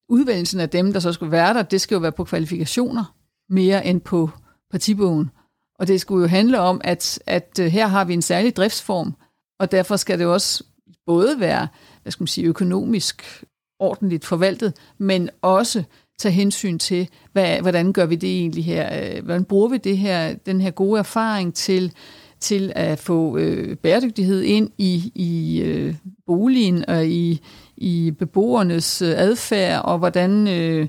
udvælgelsen 0.09 0.61
af 0.61 0.71
dem, 0.71 0.93
der 0.93 1.01
så 1.01 1.13
skulle 1.13 1.33
være 1.33 1.55
der, 1.55 1.63
det 1.63 1.81
skal 1.81 1.95
jo 1.95 2.01
være 2.01 2.13
på 2.13 2.25
kvalifikationer 2.25 3.15
mere 3.49 3.87
end 3.87 4.01
på 4.01 4.31
partibogen. 4.71 5.31
Og 5.79 5.89
det 5.89 6.01
skulle 6.01 6.23
jo 6.23 6.29
handle 6.29 6.61
om, 6.61 6.81
at, 6.85 7.23
at 7.27 7.59
øh, 7.61 7.67
her 7.67 7.87
har 7.87 8.05
vi 8.05 8.15
en 8.15 8.23
særlig 8.23 8.57
driftsform, 8.57 9.15
og 9.59 9.73
derfor 9.73 9.97
skal 9.97 10.19
det 10.19 10.27
også 10.27 10.65
både 11.07 11.41
være 11.41 11.69
hvad 12.03 12.13
skal 12.13 12.23
man 12.23 12.29
sige, 12.29 12.47
økonomisk 12.47 13.45
ordentligt 13.79 14.25
forvaltet, 14.25 14.77
men 14.99 15.31
også 15.43 15.83
tage 16.19 16.33
hensyn 16.33 16.79
til, 16.79 17.09
hvad, 17.33 17.61
hvordan 17.61 17.93
gør 17.93 18.07
vi 18.07 18.17
det 18.17 18.39
egentlig 18.39 18.65
her? 18.65 19.17
Øh, 19.17 19.25
hvordan 19.25 19.45
bruger 19.45 19.69
vi 19.69 19.77
det 19.77 19.99
her, 19.99 20.35
den 20.35 20.61
her 20.61 20.71
gode 20.71 20.99
erfaring 20.99 21.55
til, 21.55 21.93
til 22.41 22.73
at 22.77 22.99
få 22.99 23.39
øh, 23.39 23.77
bæredygtighed 23.77 24.43
ind 24.43 24.71
i, 24.79 25.13
i 25.15 25.63
øh, 25.63 25.95
boligen 26.27 26.89
og 26.89 27.07
i, 27.07 27.41
i 27.77 28.11
beboernes 28.19 29.03
øh, 29.03 29.13
adfærd, 29.17 29.85
og 29.85 29.99
hvordan, 29.99 30.49
øh, 30.49 30.89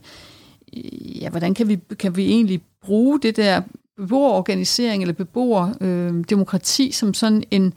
ja, 1.21 1.29
hvordan 1.29 1.53
kan, 1.53 1.67
vi, 1.67 1.79
kan 1.99 2.15
vi 2.15 2.25
egentlig 2.25 2.61
bruge 2.81 3.19
det 3.19 3.37
der 3.37 3.61
beboerorganisering 3.97 5.03
eller 5.03 5.13
beboerdemokrati 5.13 6.87
øh, 6.87 6.93
som 6.93 7.13
sådan 7.13 7.43
en, 7.51 7.73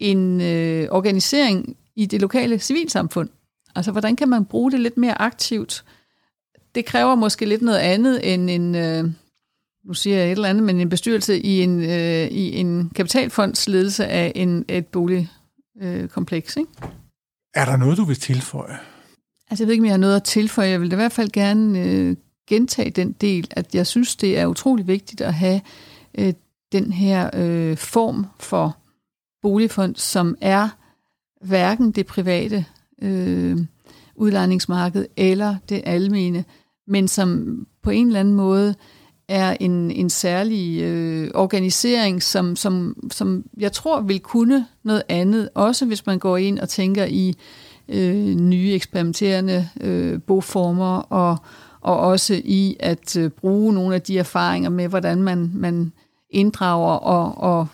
en 0.00 0.40
øh, 0.40 0.88
organisering 0.90 1.76
i 1.96 2.06
det 2.06 2.20
lokale 2.20 2.58
civilsamfund. 2.58 3.28
Altså, 3.74 3.92
hvordan 3.92 4.16
kan 4.16 4.28
man 4.28 4.44
bruge 4.44 4.72
det 4.72 4.80
lidt 4.80 4.96
mere 4.96 5.22
aktivt? 5.22 5.84
Det 6.74 6.84
kræver 6.84 7.14
måske 7.14 7.46
lidt 7.46 7.62
noget 7.62 7.78
andet 7.78 8.34
end 8.34 8.50
en, 8.50 8.74
øh, 8.74 9.04
nu 9.84 9.94
siger 9.94 10.16
jeg 10.16 10.26
et 10.26 10.32
eller 10.32 10.48
andet, 10.48 10.64
men 10.64 10.80
en 10.80 10.88
bestyrelse 10.88 11.40
i 11.40 11.62
en, 11.62 11.82
øh, 11.82 12.26
i 12.26 12.56
en 12.56 12.90
kapitalfondsledelse 12.94 14.06
af 14.06 14.32
en, 14.34 14.64
et 14.68 14.86
boligkompleks. 14.86 16.56
Øh, 16.56 16.60
ikke? 16.60 16.72
Er 17.54 17.64
der 17.64 17.76
noget, 17.76 17.98
du 17.98 18.04
vil 18.04 18.16
tilføje? 18.16 18.78
Altså, 19.50 19.64
jeg 19.64 19.66
ved 19.66 19.72
ikke, 19.72 19.82
om 19.82 19.86
jeg 19.86 19.92
har 19.92 19.98
noget 19.98 20.16
at 20.16 20.22
tilføje. 20.22 20.68
Jeg 20.68 20.80
vil 20.80 20.92
i 20.92 20.94
hvert 20.94 21.12
fald 21.12 21.30
gerne 21.30 21.80
øh, 21.80 22.16
gentage 22.48 22.90
den 22.90 23.12
del, 23.12 23.48
at 23.50 23.74
jeg 23.74 23.86
synes, 23.86 24.16
det 24.16 24.38
er 24.38 24.46
utrolig 24.46 24.86
vigtigt 24.86 25.20
at 25.20 25.34
have 25.34 25.60
øh, 26.18 26.32
den 26.72 26.92
her 26.92 27.30
øh, 27.34 27.76
form 27.76 28.26
for 28.40 28.76
boligfond, 29.42 29.96
som 29.96 30.36
er 30.40 30.68
hverken 31.40 31.92
det 31.92 32.06
private 32.06 32.64
øh, 33.02 33.58
udlejningsmarked 34.14 35.06
eller 35.16 35.56
det 35.68 35.82
almene, 35.84 36.44
men 36.86 37.08
som 37.08 37.58
på 37.82 37.90
en 37.90 38.06
eller 38.06 38.20
anden 38.20 38.34
måde 38.34 38.74
er 39.28 39.56
en, 39.60 39.90
en 39.90 40.10
særlig 40.10 40.82
øh, 40.82 41.30
organisering, 41.34 42.22
som, 42.22 42.56
som, 42.56 42.96
som 43.10 43.44
jeg 43.58 43.72
tror 43.72 44.00
vil 44.00 44.20
kunne 44.20 44.66
noget 44.82 45.02
andet, 45.08 45.48
også 45.54 45.86
hvis 45.86 46.06
man 46.06 46.18
går 46.18 46.36
ind 46.36 46.58
og 46.58 46.68
tænker 46.68 47.04
i 47.04 47.34
øh, 47.88 48.34
nye 48.34 48.72
eksperimenterende 48.72 49.68
øh, 49.80 50.20
boformer, 50.22 50.98
og, 50.98 51.36
og 51.80 51.98
også 51.98 52.40
i 52.44 52.76
at 52.80 53.16
øh, 53.16 53.30
bruge 53.30 53.72
nogle 53.72 53.94
af 53.94 54.02
de 54.02 54.18
erfaringer 54.18 54.70
med, 54.70 54.88
hvordan 54.88 55.22
man, 55.22 55.50
man 55.54 55.92
inddrager 56.30 56.94
og, 56.96 57.38
og 57.38 57.66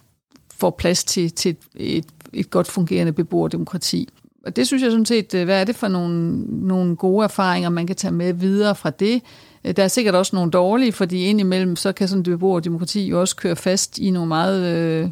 får 0.55 0.71
plads 0.71 1.05
til, 1.05 1.31
til 1.31 1.57
et, 1.75 2.07
et 2.33 2.51
godt 2.51 2.67
fungerende 2.67 3.13
beboerdemokrati. 3.13 4.09
Og 4.47 4.57
det 4.57 4.67
synes 4.67 4.83
jeg 4.83 4.91
sådan 4.91 5.07
set, 5.07 5.35
øh, 5.35 5.45
hvad 5.45 5.61
er 5.61 5.65
det 5.65 5.77
for 5.77 5.89
nogle, 5.89 6.41
nogle 6.67 6.97
gode 6.97 7.25
erfaringer, 7.25 7.69
man 7.69 7.87
kan 7.87 7.97
tage 7.97 8.15
med 8.15 8.33
videre 8.33 8.75
fra 8.75 8.91
det, 8.91 9.23
Øh, 9.65 9.77
der 9.77 9.85
er 9.85 9.89
sikkert 9.89 10.15
også 10.15 10.37
nogle 10.37 10.51
dårlige, 10.51 10.93
fordi 10.93 11.25
indimellem 11.25 11.77
så 11.77 11.93
kan 11.93 12.09
sådan 12.09 12.21
et 12.21 12.25
beboerdemokrati 12.25 13.09
jo 13.09 13.21
også 13.21 13.37
køre 13.37 13.57
fast 13.57 13.99
i 13.99 14.11
nogle 14.11 14.29
meget 14.29 14.67
øh, 14.67 15.11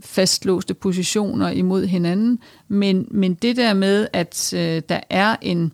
fastlåste 0.00 0.74
positioner 0.74 1.50
imod 1.50 1.86
hinanden. 1.86 2.38
Men, 2.68 3.08
men 3.10 3.34
det 3.34 3.56
der 3.56 3.74
med, 3.74 4.08
at 4.12 4.52
øh, 4.54 4.82
der 4.88 5.00
er 5.10 5.36
en, 5.42 5.72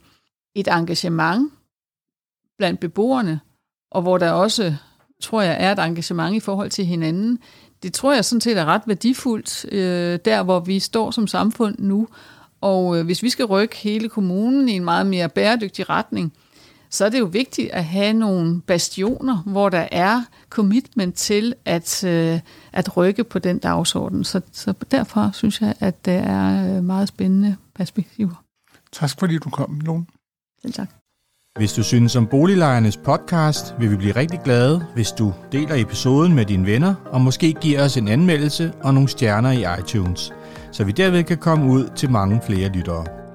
et 0.54 0.68
engagement 0.68 1.52
blandt 2.58 2.80
beboerne, 2.80 3.40
og 3.90 4.02
hvor 4.02 4.18
der 4.18 4.30
også, 4.30 4.74
tror 5.22 5.42
jeg, 5.42 5.56
er 5.60 5.72
et 5.72 5.78
engagement 5.78 6.36
i 6.36 6.40
forhold 6.40 6.70
til 6.70 6.86
hinanden, 6.86 7.38
det 7.82 7.92
tror 7.92 8.14
jeg 8.14 8.24
sådan 8.24 8.40
set 8.40 8.58
er 8.58 8.64
ret 8.64 8.82
værdifuldt, 8.86 9.72
øh, 9.72 10.18
der 10.24 10.42
hvor 10.42 10.60
vi 10.60 10.78
står 10.78 11.10
som 11.10 11.26
samfund 11.26 11.76
nu. 11.78 12.08
Og 12.60 12.98
øh, 12.98 13.04
hvis 13.04 13.22
vi 13.22 13.30
skal 13.30 13.44
rykke 13.44 13.76
hele 13.76 14.08
kommunen 14.08 14.68
i 14.68 14.72
en 14.72 14.84
meget 14.84 15.06
mere 15.06 15.28
bæredygtig 15.28 15.88
retning, 15.90 16.32
så 16.94 17.04
er 17.04 17.08
det 17.08 17.18
jo 17.18 17.24
vigtigt 17.24 17.70
at 17.70 17.84
have 17.84 18.12
nogle 18.12 18.60
bastioner, 18.60 19.42
hvor 19.46 19.68
der 19.68 19.88
er 19.92 20.22
commitment 20.50 21.14
til 21.14 21.54
at, 21.64 22.04
øh, 22.04 22.40
at 22.72 22.96
rykke 22.96 23.24
på 23.24 23.38
den 23.38 23.58
dagsorden. 23.58 24.24
Så, 24.24 24.40
så 24.52 24.74
derfor 24.90 25.30
synes 25.32 25.60
jeg, 25.60 25.74
at 25.80 26.04
det 26.04 26.14
er 26.14 26.76
øh, 26.76 26.84
meget 26.84 27.08
spændende 27.08 27.56
perspektiver. 27.74 28.44
Tak 28.92 29.10
fordi 29.18 29.38
du 29.38 29.50
kom, 29.50 29.80
Lone. 29.80 30.06
Selv 30.62 30.72
tak. 30.72 30.88
Hvis 31.58 31.72
du 31.72 31.82
synes 31.82 32.16
om 32.16 32.26
Boliglejernes 32.26 32.96
podcast, 32.96 33.74
vil 33.78 33.90
vi 33.90 33.96
blive 33.96 34.16
rigtig 34.16 34.40
glade, 34.44 34.86
hvis 34.94 35.12
du 35.12 35.32
deler 35.52 35.74
episoden 35.74 36.34
med 36.34 36.44
dine 36.44 36.66
venner, 36.66 36.94
og 37.12 37.20
måske 37.20 37.52
giver 37.52 37.84
os 37.84 37.96
en 37.96 38.08
anmeldelse 38.08 38.72
og 38.82 38.94
nogle 38.94 39.08
stjerner 39.08 39.50
i 39.50 39.80
iTunes, 39.80 40.32
så 40.72 40.84
vi 40.84 40.92
derved 40.92 41.24
kan 41.24 41.38
komme 41.38 41.72
ud 41.72 41.88
til 41.96 42.10
mange 42.10 42.40
flere 42.46 42.68
lyttere. 42.68 43.23